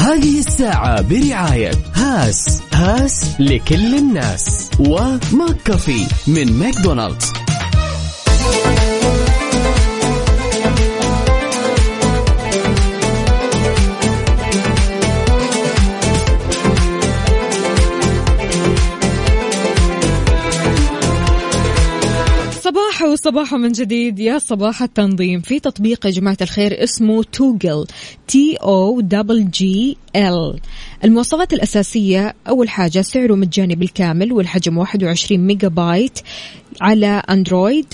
هذه 0.08 0.38
الساعة 0.38 1.02
برعاية 1.02 1.70
هاس 1.94 2.62
هاس 2.72 3.40
لكل 3.40 3.94
الناس. 3.94 4.70
وماك 4.78 5.56
كافي 5.64 6.06
من 6.26 6.52
ماكدونالدز. 6.52 7.32
صباح 23.18 23.48
وصباح 23.48 23.54
من 23.54 23.72
جديد. 23.72 24.18
يا 24.18 24.38
صباح 24.38 24.82
التنظيم. 24.82 25.40
في 25.40 25.60
تطبيق 25.60 26.06
يا 26.06 26.10
جماعة 26.10 26.36
الخير 26.40 26.82
اسمه 26.84 27.22
توجل 27.22 27.86
T 28.28 28.56
O 28.56 29.00
double 29.00 29.50
G 29.50 29.96
L 30.16 30.60
المواصفات 31.04 31.52
الأساسية 31.52 32.34
أول 32.48 32.68
حاجة 32.68 33.00
سعره 33.00 33.34
مجاني 33.34 33.74
بالكامل 33.74 34.32
والحجم 34.32 34.78
21 34.78 35.46
ميجا 35.46 35.68
بايت 35.68 36.18
على 36.80 37.22
أندرويد. 37.30 37.86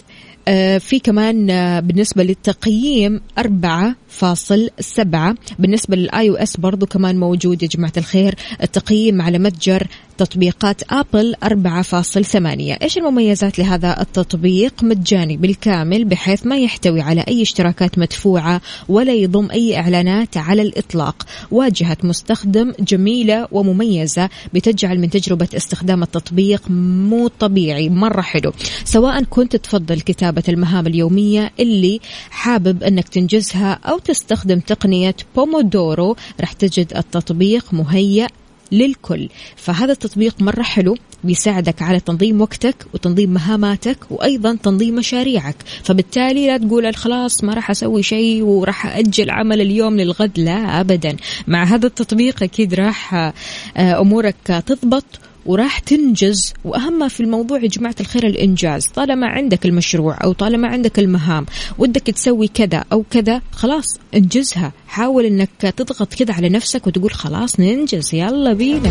آه، 0.48 0.78
في 0.78 0.98
كمان 0.98 1.50
آه، 1.50 1.80
بالنسبة 1.80 2.22
للتقييم 2.22 3.20
أربعة 3.38 3.96
فاصل 4.08 4.70
سبعة. 4.80 5.34
بالنسبة 5.58 5.96
لل 5.96 6.30
iOS 6.30 6.56
برضو 6.56 6.86
كمان 6.86 7.20
موجود 7.20 7.62
يا 7.62 7.68
جماعة 7.68 7.92
الخير. 7.96 8.34
التقييم 8.62 9.22
على 9.22 9.38
متجر 9.38 9.86
تطبيقات 10.18 10.92
أبل 10.92 11.34
4.8 11.44 12.82
إيش 12.82 12.98
المميزات 12.98 13.58
لهذا 13.58 14.00
التطبيق؟ 14.00 14.84
مجاني 14.84 15.36
بالكامل 15.36 16.04
بحيث 16.04 16.46
ما 16.46 16.58
يحتوي 16.58 17.00
على 17.00 17.24
أي 17.28 17.42
اشتراكات 17.42 17.98
مدفوعة 17.98 18.60
ولا 18.88 19.12
يضم 19.12 19.50
أي 19.50 19.78
إعلانات 19.78 20.36
على 20.36 20.62
الإطلاق. 20.62 21.26
واجهة 21.50 21.96
مستخدم 22.02 22.72
جميلة 22.80 23.48
ومميزة 23.52 24.28
بتجعل 24.54 24.98
من 24.98 25.10
تجربة 25.10 25.48
استخدام 25.56 26.02
التطبيق 26.02 26.62
مو 26.70 27.28
طبيعي 27.28 27.88
مرة 27.88 28.20
حلو. 28.20 28.52
سواء 28.84 29.22
كنت 29.24 29.56
تفضل 29.56 30.00
كتابة 30.00 30.42
المهام 30.48 30.86
اليومية 30.86 31.52
اللي 31.60 32.00
حابب 32.30 32.82
أنك 32.82 33.08
تنجزها 33.08 33.78
أو 33.84 33.98
تستخدم 33.98 34.60
تقنية 34.60 35.16
بومودورو 35.36 36.16
راح 36.40 36.52
تجد 36.52 36.92
التطبيق 36.96 37.74
مهيأ 37.74 38.26
للكل. 38.74 39.28
فهذا 39.56 39.92
التطبيق 39.92 40.42
مرة 40.42 40.62
حلو 40.62 40.96
بيساعدك 41.24 41.82
على 41.82 42.00
تنظيم 42.00 42.40
وقتك 42.40 42.76
وتنظيم 42.94 43.30
مهاماتك 43.30 43.98
وأيضا 44.10 44.58
تنظيم 44.62 44.94
مشاريعك. 44.94 45.56
فبالتالي 45.84 46.46
لا 46.46 46.56
تقول 46.56 46.94
خلاص 46.94 47.44
ما 47.44 47.54
راح 47.54 47.70
أسوي 47.70 48.02
شيء 48.02 48.42
وراح 48.42 48.86
أجل 48.86 49.30
عمل 49.30 49.60
اليوم 49.60 49.96
للغد. 49.96 50.38
لا 50.38 50.80
أبدا. 50.80 51.16
مع 51.46 51.64
هذا 51.64 51.86
التطبيق 51.86 52.42
أكيد 52.42 52.74
راح 52.74 53.14
آه، 53.14 53.32
أمورك 53.76 54.62
تضبط 54.66 55.04
وراح 55.46 55.78
تنجز. 55.78 56.54
وأهم 56.64 57.08
في 57.08 57.20
الموضوع 57.20 57.62
يا 57.62 57.68
جماعة 57.68 57.94
الخير 58.00 58.26
الإنجاز. 58.26 58.86
طالما 58.86 59.26
عندك 59.26 59.66
المشروع 59.66 60.18
أو 60.24 60.32
طالما 60.32 60.68
عندك 60.68 60.98
المهام 60.98 61.46
ودك 61.78 62.02
تسوي 62.02 62.48
كذا 62.48 62.84
أو 62.92 63.04
كذا 63.10 63.42
خلاص 63.52 63.98
انجزها. 64.14 64.72
حاول 64.86 65.24
إنك 65.24 65.74
تضغط 65.76 66.14
كذا 66.14 66.34
على 66.34 66.48
نفسك 66.48 66.86
وتقول 66.86 67.12
خلاص 67.12 67.60
ننجز 67.60 68.14
يلا 68.14 68.52
بينا. 68.52 68.90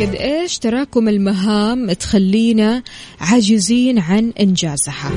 قد 0.00 0.14
إيش 0.14 0.58
تراكم 0.58 1.08
المهام 1.08 1.92
تخلينا 1.92 2.82
عاجزين 3.20 3.98
عن 3.98 4.32
إنجازها؟ 4.40 5.12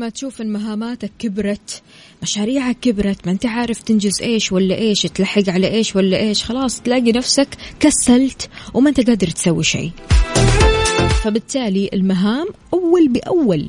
ما 0.00 0.08
تشوف 0.08 0.40
إن 0.40 0.52
مهاماتك 0.52 1.10
كبرت 1.18 1.82
مشاريعك 2.22 2.76
كبرت 2.80 3.26
ما 3.26 3.32
أنت 3.32 3.46
عارف 3.46 3.82
تنجز 3.82 4.22
إيش 4.22 4.52
ولا 4.52 4.74
إيش 4.74 5.02
تلحق 5.02 5.48
على 5.48 5.68
إيش 5.68 5.96
ولا 5.96 6.16
إيش 6.20 6.44
خلاص 6.44 6.80
تلاقي 6.80 7.12
نفسك 7.12 7.48
كسلت 7.80 8.48
وما 8.74 8.88
أنت 8.88 9.06
قادر 9.06 9.26
تسوي 9.26 9.64
شيء. 9.64 9.90
فبالتالي 11.24 11.90
المهام 11.92 12.46
أول 12.74 13.08
بأول. 13.08 13.68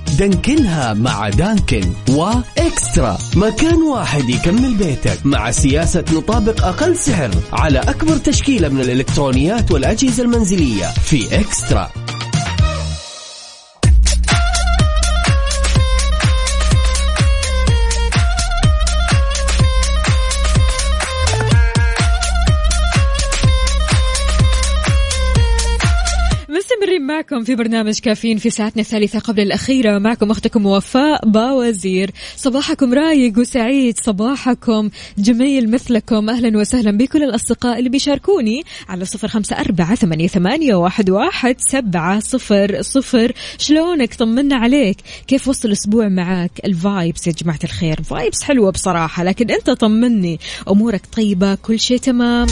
دانكنها 0.21 0.93
مع 0.93 1.29
دانكن 1.29 1.93
وإكسترا. 2.09 3.17
مكان 3.35 3.81
واحد 3.81 4.29
يكمل 4.29 4.75
بيتك 4.75 5.25
مع 5.25 5.51
سياسة 5.51 6.05
نطابق 6.13 6.65
أقل 6.65 6.95
سعر 6.95 7.31
على 7.53 7.79
أكبر 7.79 8.17
تشكيلة 8.17 8.69
من 8.69 8.81
الإلكترونيات 8.81 9.71
والأجهزة 9.71 10.23
المنزلية 10.23 10.85
في 10.85 11.39
إكسترا. 11.39 11.91
معكم 27.21 27.43
في 27.43 27.55
برنامج 27.55 27.99
كافيين 27.99 28.37
في 28.37 28.49
ساعتنا 28.49 28.81
الثالثة 28.81 29.19
قبل 29.19 29.41
الأخيرة. 29.41 29.97
معكم 29.97 30.31
أختكم 30.31 30.65
وفاء 30.65 31.29
باوزير. 31.29 32.11
صباحكم 32.35 32.93
رايق 32.93 33.39
وسعيد. 33.39 33.99
صباحكم 34.03 34.89
جميل 35.17 35.71
مثلكم. 35.71 36.29
أهلا 36.29 36.57
وسهلا 36.57 36.97
بكل 36.97 37.23
الأصدقاء 37.23 37.79
اللي 37.79 37.89
بيشاركوني 37.89 38.63
على 38.89 39.05
صفر 39.05 39.27
خمسة 39.27 39.55
أربعة 39.55 39.95
ثمانية, 39.95 40.75
واحد 40.75 41.55
سبعة 41.57 42.19
صفر 42.19 42.81
صفر. 42.81 43.31
شلونك؟ 43.57 44.13
طمنا 44.13 44.55
عليك. 44.55 44.97
كيف 45.27 45.47
وصل 45.47 45.67
الأسبوع 45.67 46.07
معك؟ 46.07 46.51
ال 46.65 46.75
vibes 46.75 47.27
يا 47.27 47.31
جماعة 47.31 47.59
الخير. 47.63 48.01
vibes 48.01 48.43
حلوة 48.43 48.71
بصراحة 48.71 49.23
لكن 49.23 49.51
أنت 49.51 49.69
طمني. 49.69 50.39
أمورك 50.69 51.01
طيبة 51.15 51.55
كل 51.55 51.79
شيء 51.79 51.97
تمام. 51.97 52.47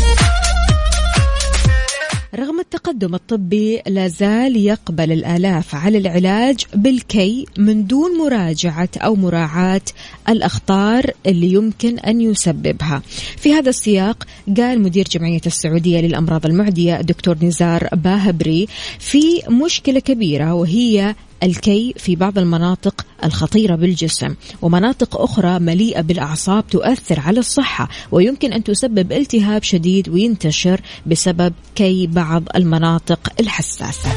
رغم 2.36 2.60
التقدم 2.60 3.16
الطبي 3.16 3.82
لا 3.88 4.08
زال 4.08 4.56
يقبل 4.56 5.12
الآلاف 5.12 5.76
على 5.76 5.98
العلاج 5.98 6.66
بالكي 6.74 7.46
من 7.58 7.88
دون 7.88 8.18
مراجعة 8.18 8.90
أو 8.98 9.16
مراعاة 9.16 9.82
الأخطار 10.30 11.12
اللي 11.26 11.54
يمكن 11.54 12.00
أن 12.00 12.22
يسببها. 12.22 13.02
في 13.38 13.54
هذا 13.54 13.70
السياق 13.70 14.28
قال 14.58 14.82
مدير 14.82 15.06
جمعية 15.12 15.42
السعودية 15.46 16.02
للأمراض 16.02 16.46
المعدية 16.46 17.00
الدكتور 17.00 17.38
نزار 17.42 17.88
باهبري 17.92 18.68
في 19.00 19.42
مشكلة 19.50 20.00
كبيرة 20.00 20.54
وهي 20.54 21.16
الكي 21.44 21.94
في 21.98 22.16
بعض 22.16 22.38
المناطق 22.38 23.06
الخطيرة 23.24 23.76
بالجسم 23.76 24.36
ومناطق 24.62 25.22
أخرى 25.22 25.60
مليئة 25.60 26.02
بالأعصاب 26.02 26.68
تؤثر 26.68 27.20
على 27.20 27.40
الصحة 27.40 27.90
ويمكن 28.12 28.54
أن 28.54 28.64
تسبب 28.64 29.12
التهاب 29.12 29.64
شديد 29.64 30.10
وينتشر 30.10 30.82
بسبب 31.06 31.54
كي 31.76 32.08
بعض 32.08 32.44
المناطق 32.56 33.30
الحساسة. 33.40 34.10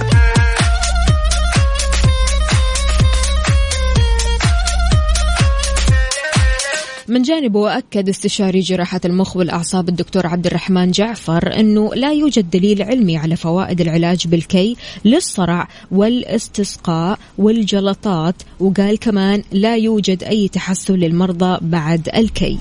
من 7.13 7.23
جانبه 7.23 7.79
أكد 7.79 8.09
استشاري 8.09 8.61
جراحة 8.61 9.01
المخ 9.05 9.37
والأعصاب 9.37 9.89
الدكتور 9.89 10.27
عبد 10.27 10.47
الرحمن 10.47 10.91
جعفر 10.91 11.61
أنه 11.61 11.95
لا 11.95 12.13
يوجد 12.13 12.51
دليل 12.51 12.83
علمي 12.83 13.17
على 13.17 13.37
فوائد 13.37 13.81
العلاج 13.81 14.27
بالكي 14.27 14.77
للصرع 15.05 15.69
والاستسقاء 15.91 17.19
والجلطات 17.39 18.35
وقال 18.61 18.99
كمان 18.99 19.43
لا 19.53 19.77
يوجد 19.77 20.25
أي 20.25 20.49
تحسن 20.49 20.95
للمرضى 20.95 21.59
بعد 21.61 22.09
الكي. 22.17 22.59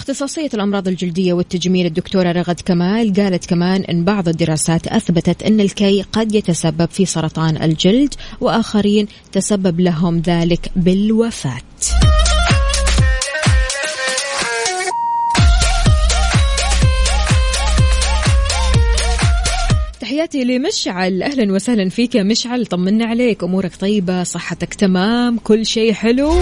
اختصاصية 0.00 0.50
الأمراض 0.54 0.88
الجلدية 0.88 1.32
والتجميل 1.32 1.86
الدكتورة 1.86 2.32
رغد 2.32 2.60
كمال 2.60 3.14
قالت 3.14 3.46
كمان 3.46 3.84
أن 3.84 4.04
بعض 4.04 4.28
الدراسات 4.28 4.86
أثبتت 4.86 5.42
أن 5.42 5.60
الكي 5.60 6.02
قد 6.02 6.34
يتسبب 6.34 6.88
في 6.90 7.06
سرطان 7.06 7.62
الجلد 7.62 8.14
وآخرين 8.40 9.06
تسبب 9.32 9.80
لهم 9.80 10.22
ذلك 10.26 10.70
بالوفاة. 10.76 11.60
تحياتي 20.00 20.44
لمشعل. 20.44 21.22
أهلا 21.22 21.52
وسهلا 21.52 21.88
فيك 21.88 22.14
يا 22.14 22.22
مشعل 22.22 22.66
طمنا 22.66 23.04
عليك. 23.04 23.44
أمورك 23.44 23.76
طيبة 23.76 24.22
صحتك 24.22 24.74
تمام 24.74 25.38
كل 25.38 25.66
شيء 25.66 25.92
حلو. 25.92 26.40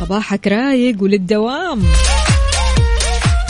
صباحك 0.00 0.46
رايق 0.46 1.02
وللدوام. 1.02 1.82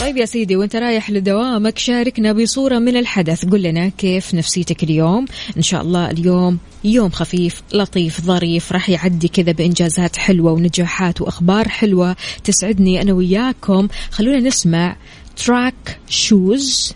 طيب 0.03 0.17
يا 0.17 0.25
سيدي 0.25 0.55
وانت 0.55 0.75
رايح 0.75 1.09
لدوامك 1.09 1.77
شاركنا 1.77 2.31
بصورة 2.33 2.79
من 2.79 2.97
الحدث. 2.97 3.45
قل 3.45 3.61
لنا 3.61 3.89
كيف 3.89 4.33
نفسيتك 4.33 4.83
اليوم؟ 4.83 5.25
إن 5.57 5.61
شاء 5.61 5.81
الله 5.81 6.11
اليوم 6.11 6.57
يوم 6.83 7.09
خفيف 7.09 7.61
لطيف 7.73 8.21
ظريف 8.21 8.71
راح 8.71 8.89
يعدي 8.89 9.27
كذا 9.27 9.51
بإنجازات 9.51 10.15
حلوة 10.15 10.51
ونجاحات 10.51 11.21
وأخبار 11.21 11.69
حلوة 11.69 12.15
تسعدني 12.43 13.01
أنا 13.01 13.13
وياكم. 13.13 13.87
خلونا 14.11 14.39
نسمع 14.39 14.95
تراك 15.35 15.99
شوز 16.09 16.93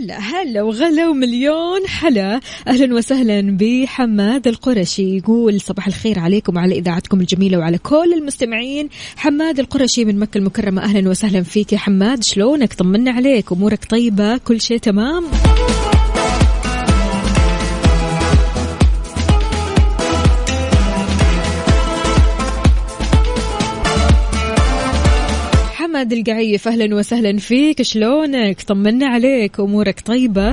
هلا 0.00 0.18
هلا 0.18 0.62
وغلا 0.62 1.08
ومليون 1.08 1.86
حلا؟ 1.86 2.40
أهلا 2.68 2.94
وسهلا 2.94 3.56
بحماد 3.60 4.48
القرشي. 4.48 5.16
يقول 5.16 5.60
صباح 5.60 5.86
الخير 5.86 6.18
عليكم 6.18 6.56
وعلى 6.56 6.78
إذاعتكم 6.78 7.20
الجميلة 7.20 7.58
وعلى 7.58 7.78
كل 7.78 8.14
المستمعين. 8.14 8.88
حماد 9.16 9.58
القرشي 9.58 10.04
من 10.04 10.18
مكة 10.18 10.38
المكرمة. 10.38 10.82
أهلا 10.82 11.10
وسهلا 11.10 11.42
فيك 11.42 11.72
يا 11.72 11.78
حماد. 11.78 12.24
شلونك؟ 12.24 12.74
طمنا 12.74 13.10
عليك. 13.10 13.52
أمورك 13.52 13.84
طيبة؟ 13.84 14.36
كل 14.36 14.60
شيء 14.60 14.78
تمام؟ 14.78 15.24
حمد 26.00 26.12
القعيف 26.12 26.68
أهلا 26.68 26.94
وسهلا 26.94 27.38
فيك. 27.38 27.82
شلونك؟ 27.82 28.62
طمنا 28.62 29.06
عليك 29.06 29.60
أمورك 29.60 30.00
طيبة؟ 30.00 30.48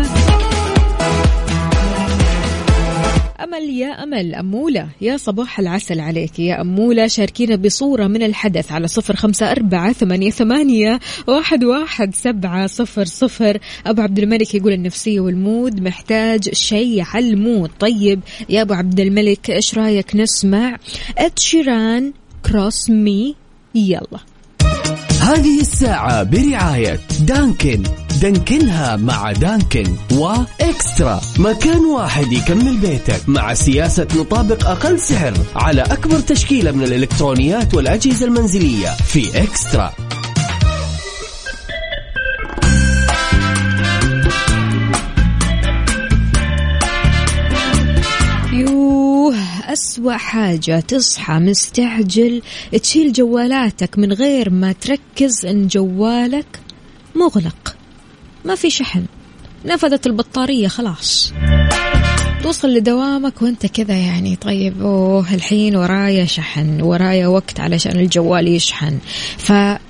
أمل 3.44 3.70
يا 3.70 4.04
أمل 4.04 4.36
أمولة. 4.36 4.90
يا 5.02 5.18
صباح 5.18 5.60
العسل 5.60 6.00
عليك 6.00 6.40
يا 6.40 6.62
أمولة. 6.62 7.08
شاركينا 7.08 7.56
بصورة 7.56 8.08
من 8.08 8.24
الحدث 8.24 8.72
على 8.72 8.88
صفر 8.88 9.16
خمسة 9.16 9.52
أربعة 9.52 9.94
ثمانية, 9.94 10.30
ثمانية 10.30 11.00
واحد, 11.28 11.64
واحد 11.64 12.16
سبعة 12.16 12.68
صفر 12.68 13.06
صفر. 13.06 13.60
أبو 13.86 14.02
عبد 14.02 14.20
الملك 14.20 14.56
يقول 14.56 14.74
النفسية 14.74 15.20
وال 15.20 15.40
mood 15.40 15.82
محتاج 15.82 16.54
شيء 16.54 17.04
على 17.14 17.30
ال 17.30 17.37
mood. 17.37 17.72
طيب 17.80 18.20
يا 18.50 18.62
أبو 18.62 18.74
عبد 18.74 19.00
الملك 19.00 19.50
إيش 19.50 19.78
رأيك 19.78 20.16
نسمع 20.16 20.78
Ed 21.18 21.39
Sheeran 21.39 22.14
Cross 22.46 22.90
Me 22.90 23.36
يلا. 23.76 24.20
هذه 25.22 25.62
الساعة 25.62 26.24
برعاية 26.24 27.00
دانكن. 27.20 27.84
دانكنها 28.22 28.96
مع 28.96 29.32
دانكن 29.32 29.96
وإكسترا. 30.12 31.22
مكان 31.40 31.86
واحد 31.86 32.32
يكمل 32.32 32.78
بيتك 32.78 33.22
مع 33.30 33.54
سياسة 33.54 34.08
نطابق 34.16 34.68
أقل 34.68 35.00
سعر 35.00 35.34
على 35.56 35.82
أكبر 35.82 36.20
تشكيلة 36.20 36.72
من 36.72 36.84
الإلكترونيات 36.84 37.74
والأجهزة 37.74 38.26
المنزلية 38.26 38.90
في 38.90 39.44
إكسترا. 39.44 39.94
أسوأ 49.98 50.18
حاجة 50.18 50.80
تصحى 50.80 51.34
مستعجل 51.34 52.42
تشيل 52.82 53.14
جوالاتك 53.14 54.00
من 54.00 54.14
غير 54.14 54.50
ما 54.50 54.72
تركز 54.72 55.46
إن 55.46 55.68
جوالك 55.68 56.60
مغلق. 57.16 57.76
ما 58.46 58.56
في 58.56 58.70
شحن. 58.70 59.06
نفذت 59.66 60.08
البطارية 60.08 60.68
خلاص. 60.68 61.34
توصل 62.44 62.74
لدوامك 62.74 63.42
وأنت 63.42 63.66
كذا 63.66 63.96
يعني 63.96 64.36
طيب 64.36 64.82
أوه 64.82 65.34
الحين 65.34 65.76
ورايا 65.76 66.26
شحن 66.26 66.82
ورايا 66.82 67.28
وقت 67.28 67.60
علشان 67.60 68.00
الجوال 68.00 68.48
يشحن. 68.48 68.98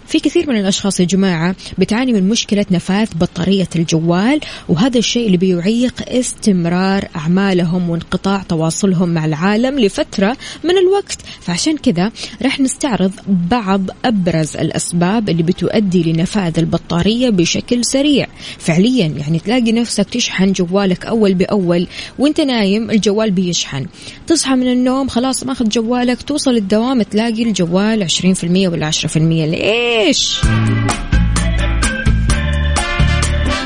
ففي 0.07 0.19
كثير 0.19 0.49
من 0.49 0.57
الأشخاص 0.57 0.99
يا 0.99 1.05
جماعة 1.05 1.55
بتعاني 1.77 2.13
من 2.13 2.29
مشكلة 2.29 2.65
نفاذ 2.71 3.07
بطارية 3.15 3.67
الجوال 3.75 4.39
وهذا 4.69 4.97
الشيء 4.97 5.25
اللي 5.25 5.37
بيعيق 5.37 5.93
استمرار 6.07 7.07
أعمالهم 7.15 7.89
وانقطاع 7.89 8.43
تواصلهم 8.49 9.09
مع 9.09 9.25
العالم 9.25 9.79
لفترة 9.79 10.37
من 10.63 10.77
الوقت. 10.77 11.17
فعشان 11.41 11.77
كذا 11.77 12.11
راح 12.41 12.59
نستعرض 12.59 13.11
بعض 13.27 13.81
أبرز 14.05 14.57
الأسباب 14.57 15.29
اللي 15.29 15.43
بتؤدي 15.43 16.13
لنفاذ 16.13 16.59
البطارية 16.59 17.29
بشكل 17.29 17.85
سريع. 17.85 18.27
فعليا 18.57 19.05
يعني 19.07 19.39
تلاقي 19.39 19.71
نفسك 19.71 20.09
تشحن 20.09 20.51
جوالك 20.51 21.05
أول 21.05 21.33
بأول 21.33 21.87
وانت 22.19 22.41
نايم 22.41 22.91
الجوال 22.91 23.31
بيشحن. 23.31 23.85
تصحى 24.27 24.55
من 24.55 24.71
النوم 24.71 25.07
خلاص 25.07 25.43
ماخذ 25.43 25.69
جوالك 25.69 26.21
توصل 26.21 26.55
الدوام 26.55 27.01
تلاقي 27.01 27.43
الجوال 27.43 28.07
20% 28.09 28.67
ولا 28.67 28.91
10% 28.91 29.96
ليش؟ 29.97 30.41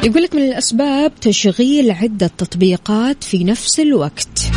يقول 0.03 0.23
لك 0.23 0.35
من 0.35 0.41
الأسباب 0.41 1.11
تشغيل 1.21 1.91
عدة 1.91 2.31
تطبيقات 2.37 3.23
في 3.23 3.43
نفس 3.43 3.79
الوقت. 3.79 4.51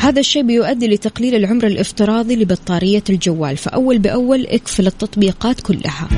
هذا 0.00 0.20
الشيء 0.20 0.42
بيؤدي 0.42 0.88
لتقليل 0.88 1.34
العمر 1.34 1.66
الافتراضي 1.66 2.36
لبطارية 2.36 3.02
الجوال. 3.10 3.56
فأول 3.56 3.98
بأول 3.98 4.46
اقفل 4.46 4.86
التطبيقات 4.86 5.60
كلها. 5.60 6.08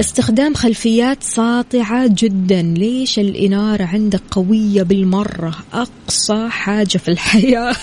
استخدام 0.00 0.54
خلفيات 0.54 1.22
ساطعة 1.22 2.10
جدا. 2.12 2.62
ليش 2.62 3.18
الإنارة 3.18 3.84
عندك 3.84 4.22
قوية 4.30 4.82
بالمرة؟ 4.82 5.54
أقصى 5.72 6.48
حاجة 6.48 6.98
في 6.98 7.08
الحياة. 7.08 7.76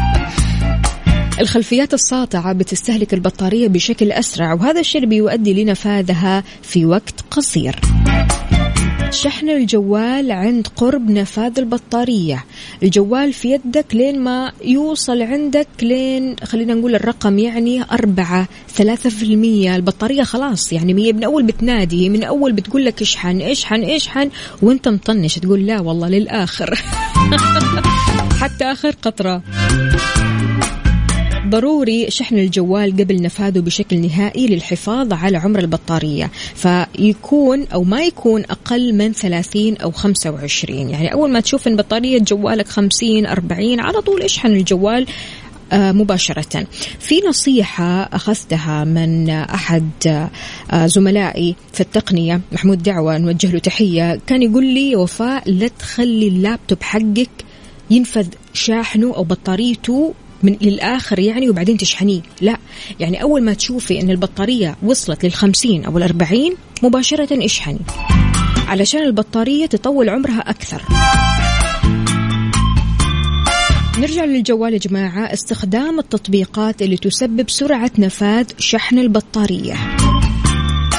الخلفيات 1.40 1.94
الساطعة 1.94 2.52
بتستهلك 2.52 3.14
البطارية 3.14 3.68
بشكل 3.68 4.12
أسرع 4.12 4.52
وهذا 4.54 4.80
الشيء 4.80 5.04
اللي 5.04 5.16
بيؤدي 5.16 5.64
لنفاذها 5.64 6.44
في 6.62 6.86
وقت 6.86 7.24
قصير. 7.30 7.80
شحن 9.10 9.48
الجوال 9.48 10.32
عند 10.32 10.66
قرب 10.76 11.10
نفاذ 11.10 11.58
البطارية. 11.58 12.44
الجوال 12.82 13.32
في 13.32 13.52
يدك 13.52 13.86
لين 13.92 14.20
ما 14.20 14.52
يوصل 14.64 15.22
عندك 15.22 15.68
لين 15.82 16.36
خلينا 16.44 16.74
نقول 16.74 16.94
الرقم 16.94 17.38
يعني 17.38 17.82
أربعة 17.82 18.48
ثلاثة 18.68 19.10
في 19.10 19.22
المية. 19.22 19.76
البطارية 19.76 20.22
خلاص 20.22 20.72
يعني 20.72 21.06
هي 21.06 21.12
من 21.12 21.24
أول 21.24 21.42
بتنادي 21.42 22.08
من 22.08 22.24
أول 22.24 22.52
بتقول 22.52 22.84
لك 22.84 23.02
اشحن 23.02 23.40
اشحن 23.40 23.82
اشحن 23.84 24.30
وأنت 24.62 24.88
مطنش 24.88 25.34
تقول 25.34 25.66
لا 25.66 25.80
والله 25.80 26.08
للآخر. 26.08 26.74
حتى 28.40 28.64
آخر 28.64 28.94
قطرة. 29.02 29.42
ضروري 31.54 32.10
شحن 32.10 32.38
الجوال 32.38 32.96
قبل 32.96 33.22
نفاذه 33.22 33.58
بشكل 33.58 34.00
نهائي 34.00 34.46
للحفاظ 34.46 35.12
على 35.12 35.36
عمر 35.38 35.58
البطارية 35.58 36.30
فيكون 36.54 37.66
أو 37.66 37.84
ما 37.84 38.02
يكون 38.02 38.42
أقل 38.50 38.94
من 38.94 39.12
30 39.12 39.76
أو 39.76 39.90
25 39.90 40.90
يعني 40.90 41.12
أول 41.12 41.30
ما 41.30 41.40
تشوف 41.40 41.68
أن 41.68 41.76
بطارية 41.76 42.18
جوالك 42.18 42.68
50 42.68 43.26
40 43.26 43.80
على 43.80 44.00
طول 44.00 44.22
اشحن 44.22 44.48
الجوال 44.48 45.06
آه، 45.72 45.92
مباشرة. 45.92 46.66
في 47.00 47.20
نصيحة 47.28 48.02
أخذتها 48.02 48.84
من 48.84 49.30
أحد 49.30 49.90
آه، 50.70 50.86
زملائي 50.86 51.54
في 51.72 51.80
التقنية 51.80 52.40
محمود 52.52 52.82
دعوة 52.82 53.18
نوجه 53.18 53.52
له 53.52 53.58
تحية. 53.58 54.20
كان 54.26 54.42
يقول 54.42 54.66
لي 54.66 54.96
وفاء 54.96 55.50
لا 55.50 55.68
تخلي 55.68 56.28
اللابتوب 56.28 56.82
حقك 56.82 57.30
ينفذ 57.90 58.26
شاحنه 58.52 59.14
أو 59.16 59.24
بطاريته 59.24 60.14
من 60.44 60.56
للآخر 60.60 61.18
يعني 61.18 61.50
وبعدين 61.50 61.76
تشحنيه. 61.76 62.20
لا 62.40 62.56
يعني 63.00 63.22
أول 63.22 63.42
ما 63.42 63.54
تشوفي 63.54 64.00
أن 64.00 64.10
البطارية 64.10 64.76
وصلت 64.82 65.24
للخمسين 65.24 65.84
أو 65.84 65.98
الأربعين 65.98 66.54
مباشرة 66.82 67.44
اشحني. 67.44 67.80
علشان 68.68 69.02
البطارية 69.02 69.66
تطول 69.66 70.08
عمرها 70.08 70.40
أكثر. 70.40 70.82
نرجع 73.98 74.24
للجوال 74.24 74.72
يا 74.72 74.78
جماعة. 74.78 75.32
استخدام 75.32 75.98
التطبيقات 75.98 76.82
اللي 76.82 76.96
تسبب 76.96 77.50
سرعة 77.50 77.90
نفاذ 77.98 78.46
شحن 78.58 78.98
البطارية. 78.98 79.74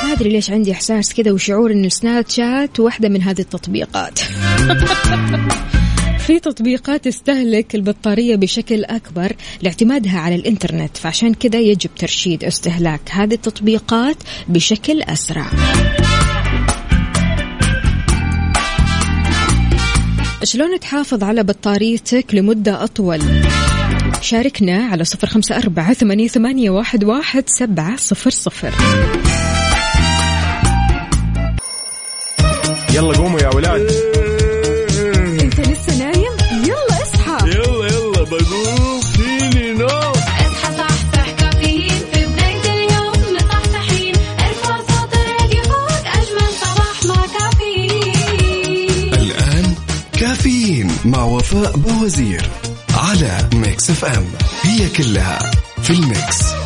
ما 0.04 0.12
أدري 0.12 0.30
ليش 0.30 0.52
عندي 0.52 0.72
إحساس 0.72 1.14
كذا 1.14 1.32
وشعور 1.32 1.72
إن 1.72 1.90
سناب 1.90 2.26
شات 2.30 2.80
واحدة 2.80 3.10
من 3.10 3.22
هذه 3.22 3.42
التطبيقات. 3.42 4.20
في 6.26 6.40
تطبيقات 6.40 7.06
تستهلك 7.06 7.76
البطارية 7.76 8.36
بشكل 8.36 8.84
أكبر 8.84 9.36
لاعتمادها 9.62 10.20
على 10.20 10.36
الإنترنت 10.36 10.98
فعشان 10.98 11.34
كذا 11.34 11.60
يجب 11.60 11.90
ترشيد 11.98 12.44
استهلاك 12.44 13.02
هذه 13.12 13.34
التطبيقات 13.34 14.18
بشكل 14.48 15.02
أسرع. 15.02 15.46
شلون 20.44 20.80
تحافظ 20.80 21.24
على 21.24 21.44
بطاريتك 21.44 22.36
لمدة 22.36 22.84
أطول؟ 22.84 23.22
شاركنا 24.22 24.86
على 24.86 25.04
صفر 25.04 25.28
خمسة 25.28 25.58
أربعة 25.58 25.94
ثمانية, 26.28 26.70
واحد 26.70 27.50
سبعة 27.50 27.96
صفر 27.96 28.30
صفر. 28.30 28.74
يلا 32.94 33.18
قوموا 33.18 33.40
يا 33.40 33.56
ولاد. 33.56 34.05
بوزير 51.64 52.50
على 52.94 53.50
Mix 53.54 53.90
FM. 53.90 54.26
هي 54.62 54.90
كلها 54.90 55.52
في 55.84 55.90
ال 55.90 56.05
mix. 56.05 56.65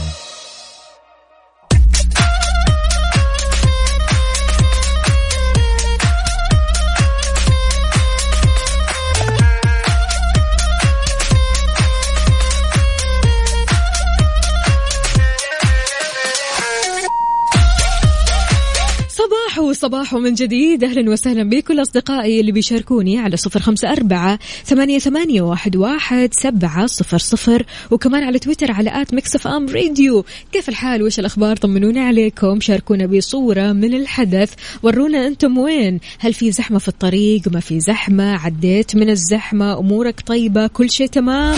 صباح 19.80 20.00
وصباح 20.00 20.14
من 20.14 20.34
جديد. 20.34 20.84
أهلا 20.84 21.12
وسهلا 21.12 21.44
بكل 21.50 21.82
أصدقائي 21.82 22.40
اللي 22.40 22.52
بيشاركوني 22.52 23.20
على 23.20 23.38
صفر 23.38 23.60
خمسة 23.60 23.92
أربعة 23.92 24.40
ثمانية, 24.66 25.00
ثمانية 25.00 25.42
واحد, 25.42 25.76
واحد 25.76 26.30
سبعة 26.34 26.86
صفر 26.86 27.18
صفر. 27.18 27.66
وكمان 27.92 28.24
على 28.24 28.40
تويتر 28.40 28.72
على 28.72 29.02
at 29.02 29.14
Mix 29.14 29.36
FM 29.36 29.70
Radio. 29.70 30.26
كيف 30.52 30.70
الحال؟ 30.70 31.04
وش 31.04 31.20
الأخبار؟ 31.20 31.56
طمنونا 31.56 32.02
عليكم. 32.02 32.60
شاركونا 32.60 33.06
بصورة 33.06 33.72
من 33.72 33.94
الحدث. 33.94 34.54
ورونا 34.84 35.28
أنتم 35.28 35.58
وين؟ 35.58 36.00
هل 36.20 36.34
في 36.34 36.52
زحمة 36.52 36.80
في 36.80 36.88
الطريق؟ 36.88 37.42
ما 37.52 37.60
في 37.60 37.80
زحمة؟ 37.80 38.38
عديت 38.38 38.96
من 38.96 39.10
الزحمة؟ 39.10 39.80
أمورك 39.80 40.22
طيبة؟ 40.22 40.68
كل 40.68 40.90
شيء 40.90 41.08
تمام؟ 41.08 41.56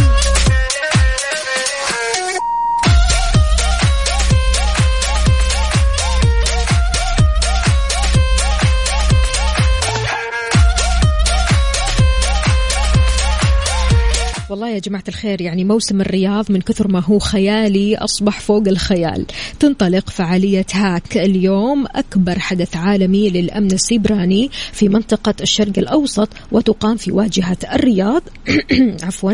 والله 14.61 14.75
يا 14.75 14.79
جماعة 14.79 15.03
الخير 15.07 15.41
يعني 15.41 15.63
موسم 15.63 16.01
الرياض 16.01 16.51
من 16.51 16.61
كثر 16.61 16.87
ما 16.87 16.99
هو 16.99 17.19
خيالي 17.19 17.97
أصبح 17.97 18.39
فوق 18.39 18.67
الخيال. 18.67 19.25
تنطلق 19.59 20.09
فعالية 20.09 20.65
هاك 20.73 21.17
اليوم 21.17 21.85
أكبر 21.95 22.39
حدث 22.39 22.75
عالمي 22.75 23.29
للأمن 23.29 23.71
السيبراني 23.71 24.49
في 24.51 24.89
منطقة 24.89 25.33
الشرق 25.41 25.73
الأوسط 25.77 26.29
وتقام 26.51 26.97
في 26.97 27.11
واجهة 27.11 27.57
الرياض. 27.73 28.23
عفوا 29.03 29.33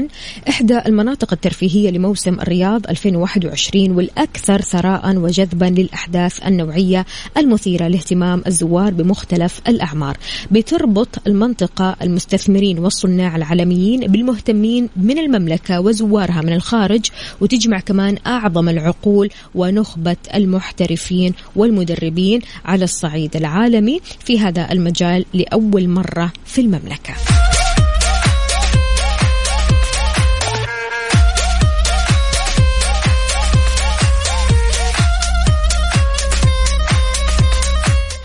إحدى 0.49 0.79
المناطق 0.85 1.33
الترفيهية 1.33 1.89
لموسم 1.89 2.33
الرياض 2.33 2.87
2021 2.89 3.91
والأكثر 3.91 4.61
ثراء 4.61 5.15
وجذبا 5.17 5.65
للأحداث 5.65 6.45
النوعية 6.45 7.05
المثيرة 7.37 7.87
لاهتمام 7.87 8.43
الزوار 8.47 8.93
بمختلف 8.93 9.61
الأعمار. 9.67 10.17
بتربط 10.51 11.27
المنطقة 11.27 11.95
المستثمرين 12.01 12.79
والصناع 12.79 13.35
العالميين 13.35 13.99
بالمهتمين 13.99 14.89
من 14.95 15.16
المملكة 15.19 15.79
وزوارها 15.79 16.41
من 16.41 16.53
الخارج 16.53 17.05
وتجمع 17.41 17.79
كمان 17.79 18.17
أعظم 18.27 18.69
العقول 18.69 19.29
ونخبة 19.55 20.17
المحترفين 20.35 21.33
والمدربين 21.55 22.41
على 22.65 22.83
الصعيد 22.83 23.35
العالمي 23.35 24.01
في 24.19 24.39
هذا 24.39 24.71
المجال 24.71 25.25
لأول 25.33 25.87
مرة 25.89 26.31
في 26.45 26.61
المملكة. 26.61 27.46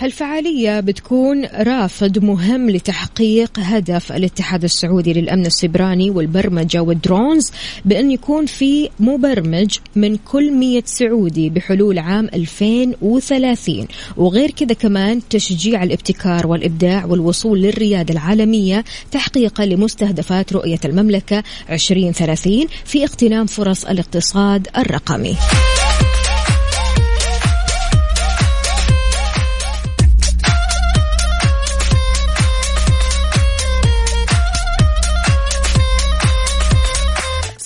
هالفعالية 0.02 0.80
بتكون 0.80 1.44
رافد 1.44 2.24
مهم 2.24 2.70
لتحقيق 2.70 3.50
هدف 3.58 4.12
الاتحاد 4.12 4.64
السعودي 4.64 5.12
للأمن 5.12 5.46
السيبراني 5.46 6.10
والبرمجة 6.10 6.82
والدرونز 6.82 7.50
بأن 7.84 8.10
يكون 8.10 8.46
في 8.46 8.90
مبرمج 9.00 9.78
من 9.96 10.16
كل 10.16 10.52
100 10.52 10.82
سعودي 10.84 11.50
بحلول 11.50 11.98
عام 11.98 12.28
2030 12.34 13.86
وغير 14.16 14.50
كذا 14.50 14.74
كمان 14.74 15.20
تشجيع 15.30 15.82
الابتكار 15.82 16.46
والإبداع 16.46 17.04
والوصول 17.04 17.62
للريادة 17.62 18.14
العالمية 18.14 18.84
تحقيقا 19.10 19.66
لمستهدفات 19.66 20.52
رؤية 20.52 20.80
المملكة 20.84 21.42
2030 21.70 22.66
في 22.84 23.02
اغتنام 23.02 23.46
فرص 23.46 23.84
الاقتصاد 23.84 24.68
الرقمي. 24.76 25.36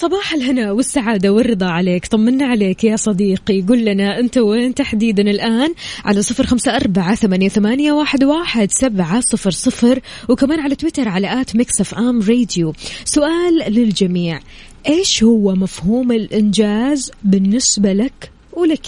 صباح 0.06 0.34
الهنا 0.34 0.72
والسعادة 0.72 1.32
والرضا 1.32 1.66
عليك. 1.66 2.06
طمنا 2.06 2.46
عليك 2.46 2.84
يا 2.84 2.96
صديقي. 2.96 3.60
قل 3.60 3.84
لنا 3.84 4.18
أنت 4.18 4.38
وين 4.38 4.74
تحديدا 4.74 5.22
الآن؟ 5.22 5.74
على 6.04 6.22
صفر 6.22 6.46
خمسة 6.46 6.76
أربعة 6.76 7.14
ثمانية, 7.14 7.48
ثمانية 7.48 7.92
واحد, 7.92 8.24
واحد 8.24 8.70
سبعة 8.70 9.20
صفر 9.20 9.50
صفر. 9.50 10.00
وكمان 10.28 10.60
على 10.60 10.74
تويتر 10.74 11.08
على 11.08 11.40
at 11.40 11.56
Mix 11.56 11.94
FM 11.94 12.20
Radio. 12.20 12.72
سؤال 13.04 13.72
للجميع. 13.72 14.40
إيش 14.88 15.24
هو 15.24 15.54
مفهوم 15.54 16.12
الإنجاز 16.12 17.10
بالنسبة 17.24 17.92
لك 17.92 18.30
ولكِ؟ 18.52 18.86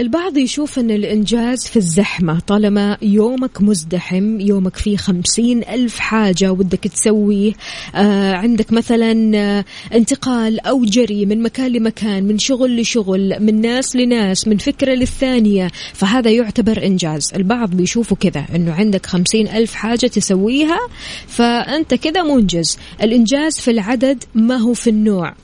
البعض 0.00 0.36
يشوف 0.36 0.78
أن 0.78 0.90
الإنجاز 0.90 1.66
في 1.66 1.76
الزحمة. 1.76 2.40
طالما 2.40 2.96
يومك 3.02 3.62
مزدحم 3.62 4.40
يومك 4.40 4.76
فيه 4.76 4.96
خمسين 4.96 5.62
ألف 5.64 5.98
حاجة 5.98 6.52
ودك 6.52 6.78
تسويه 6.78 7.52
آه 7.94 8.34
عندك 8.34 8.72
مثلا 8.72 9.36
آه 9.38 9.64
انتقال 9.94 10.60
أو 10.60 10.84
جري 10.84 11.26
من 11.26 11.42
مكان 11.42 11.72
لمكان 11.72 12.24
من 12.24 12.38
شغل 12.38 12.80
لشغل 12.80 13.42
من 13.42 13.60
ناس 13.60 13.96
لناس 13.96 14.48
من 14.48 14.56
فكرة 14.56 14.94
للثانية 14.94 15.70
فهذا 15.94 16.30
يعتبر 16.30 16.86
إنجاز. 16.86 17.32
البعض 17.36 17.70
بيشوفوا 17.70 18.16
كذا 18.16 18.44
أنه 18.54 18.72
عندك 18.72 19.06
خمسين 19.06 19.48
ألف 19.48 19.74
حاجة 19.74 20.06
تسويها 20.06 20.78
فأنت 21.26 21.94
كذا 21.94 22.22
منجز. 22.22 22.78
الإنجاز 23.02 23.60
في 23.60 23.70
العدد 23.70 24.24
ما 24.34 24.56
هو 24.56 24.74
في 24.74 24.90
النوع. 24.90 25.34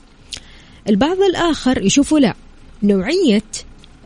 البعض 0.89 1.21
الآخر 1.21 1.83
يشوفوا 1.83 2.19
لا. 2.19 2.35
نوعية 2.83 3.43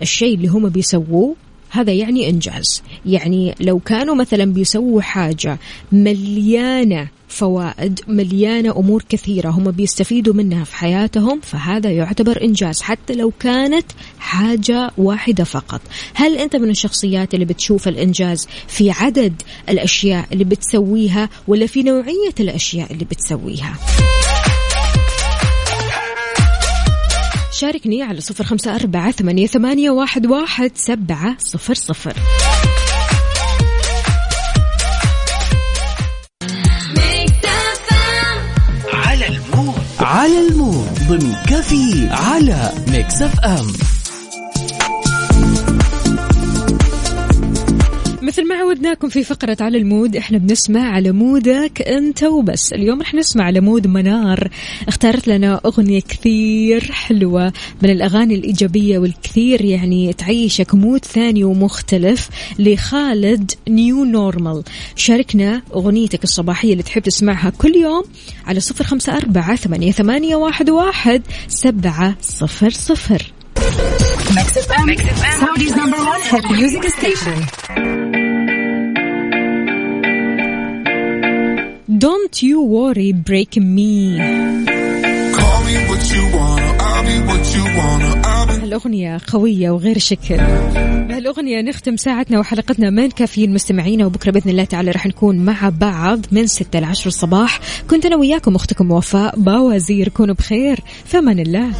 الشيء 0.02 0.34
اللي 0.34 0.48
هم 0.48 0.68
بيسووه 0.68 1.36
هذا 1.70 1.92
يعني 1.92 2.28
إنجاز. 2.30 2.82
يعني 3.06 3.54
لو 3.60 3.78
كانوا 3.78 4.14
مثلا 4.14 4.44
بيسووا 4.44 5.02
حاجة 5.02 5.58
مليانة 5.92 7.08
فوائد 7.28 8.00
مليانة 8.08 8.70
أمور 8.76 9.04
كثيرة 9.08 9.50
هم 9.50 9.70
بيستفيدوا 9.70 10.34
منها 10.34 10.64
في 10.64 10.76
حياتهم 10.76 11.40
فهذا 11.40 11.90
يعتبر 11.90 12.42
إنجاز 12.44 12.80
حتى 12.80 13.14
لو 13.14 13.32
كانت 13.40 13.86
حاجة 14.18 14.90
واحدة 14.98 15.44
فقط. 15.44 15.80
هل 16.14 16.38
أنت 16.38 16.56
من 16.56 16.70
الشخصيات 16.70 17.34
اللي 17.34 17.44
بتشوف 17.44 17.88
الإنجاز 17.88 18.48
في 18.68 18.90
عدد 18.90 19.42
الأشياء 19.68 20.26
اللي 20.32 20.44
بتسويها 20.44 21.28
ولا 21.48 21.66
في 21.66 21.82
نوعية 21.82 22.34
الأشياء 22.40 22.92
اللي 22.92 23.04
بتسويها؟ 23.04 23.74
شاركني 27.60 28.02
على 28.02 28.20
صفر 28.20 28.44
خمسة 28.44 28.74
أربعة 28.74 29.10
ثمانية, 29.10 29.46
ثمانية 29.46 29.90
واحد, 29.90 30.26
واحد 30.26 30.70
سبعة 30.74 31.36
صفر 31.38 31.74
صفر. 31.74 32.16
FM 39.28 39.74
على 40.00 40.48
ال 40.48 40.57
mood. 40.57 40.98
ضمن 41.08 41.34
كفي 41.48 42.08
على 42.10 42.72
Mix 42.88 43.22
FM. 43.22 43.72
مثل 48.22 48.48
ما 48.48 48.54
عودناكم 48.54 49.08
في 49.08 49.24
فقرة 49.24 49.56
على 49.60 49.78
ال 49.78 49.86
mood 49.86 50.16
إحنا 50.16 50.38
بنسمع 50.38 50.80
على 50.80 51.12
mood 51.12 51.68
ك 51.68 51.82
أنت 51.82 52.22
وبس. 52.22 52.72
اليوم 52.72 53.00
رح 53.02 53.14
نسمع 53.14 53.44
على 53.44 53.60
mood 53.60 53.86
منار. 53.86 54.50
اختارت 54.88 55.28
لنا 55.28 55.60
أغنية 55.64 56.00
كثير 56.00 56.92
حلوة 56.92 57.52
من 57.82 57.90
الأغاني 57.90 58.34
الإيجابية 58.34 58.98
والكثير 58.98 59.64
يعني 59.64 60.12
تعيشك 60.12 60.74
mood 60.74 61.04
ثاني 61.04 61.44
ومختلف 61.44 62.28
ل 62.58 62.71
Khalid 62.71 63.50
New 63.68 64.04
Normal 64.04 64.62
شاركنا 64.96 65.62
أغنيتك 65.74 66.24
الصباحية 66.24 66.72
اللي 66.72 66.82
تحب 66.82 67.02
تسمعها 67.02 67.50
كل 67.50 67.76
يوم 67.76 68.02
على 68.46 68.60
صفر 68.60 68.84
خمسة 68.84 69.16
أربعة 69.16 69.56
ثمانية, 69.56 70.36
واحد 70.70 71.22
سبعة 71.48 72.16
صفر 72.20 72.70
صفر. 72.70 73.32
Don't 82.06 82.36
you 82.48 82.58
worry 82.76 83.10
break 83.12 83.52
me. 83.76 83.94
Call 85.36 85.58
me 85.66 85.74
what 85.88 86.02
you 86.12 86.22
wanna, 86.36 86.68
I'll 86.86 87.04
be 87.08 87.16
what 87.30 87.44
you 87.54 87.64
wanna, 87.78 88.10
I'll 88.24 88.46
be 88.46 88.64
الأغنية 88.64 89.20
قوية 89.26 89.70
وغير 89.70 89.98
شكل. 89.98 90.36
بهالأغنية 91.08 91.60
نختم 91.60 91.96
ساعتنا 91.96 92.38
وحلقتنا 92.38 92.90
من 92.90 93.10
كافيين 93.10 93.54
مستمعينا 93.54 94.06
وبكرة 94.06 94.30
بإذن 94.30 94.50
الله 94.50 94.64
تعالى 94.64 94.90
رح 94.90 95.06
نكون 95.06 95.36
مع 95.36 95.72
بعض 95.80 96.20
من 96.32 96.46
6 96.46 96.80
ل 96.80 96.84
10 96.84 97.08
الصباح. 97.08 97.60
كنت 97.90 98.06
أنا 98.06 98.16
وياكم 98.16 98.54
أختكم 98.54 98.90
وفاء 98.90 99.40
باوزير 99.40 100.08
كونوا 100.08 100.34
بخير. 100.34 100.80
فمن 101.04 101.40
الله. 101.40 101.70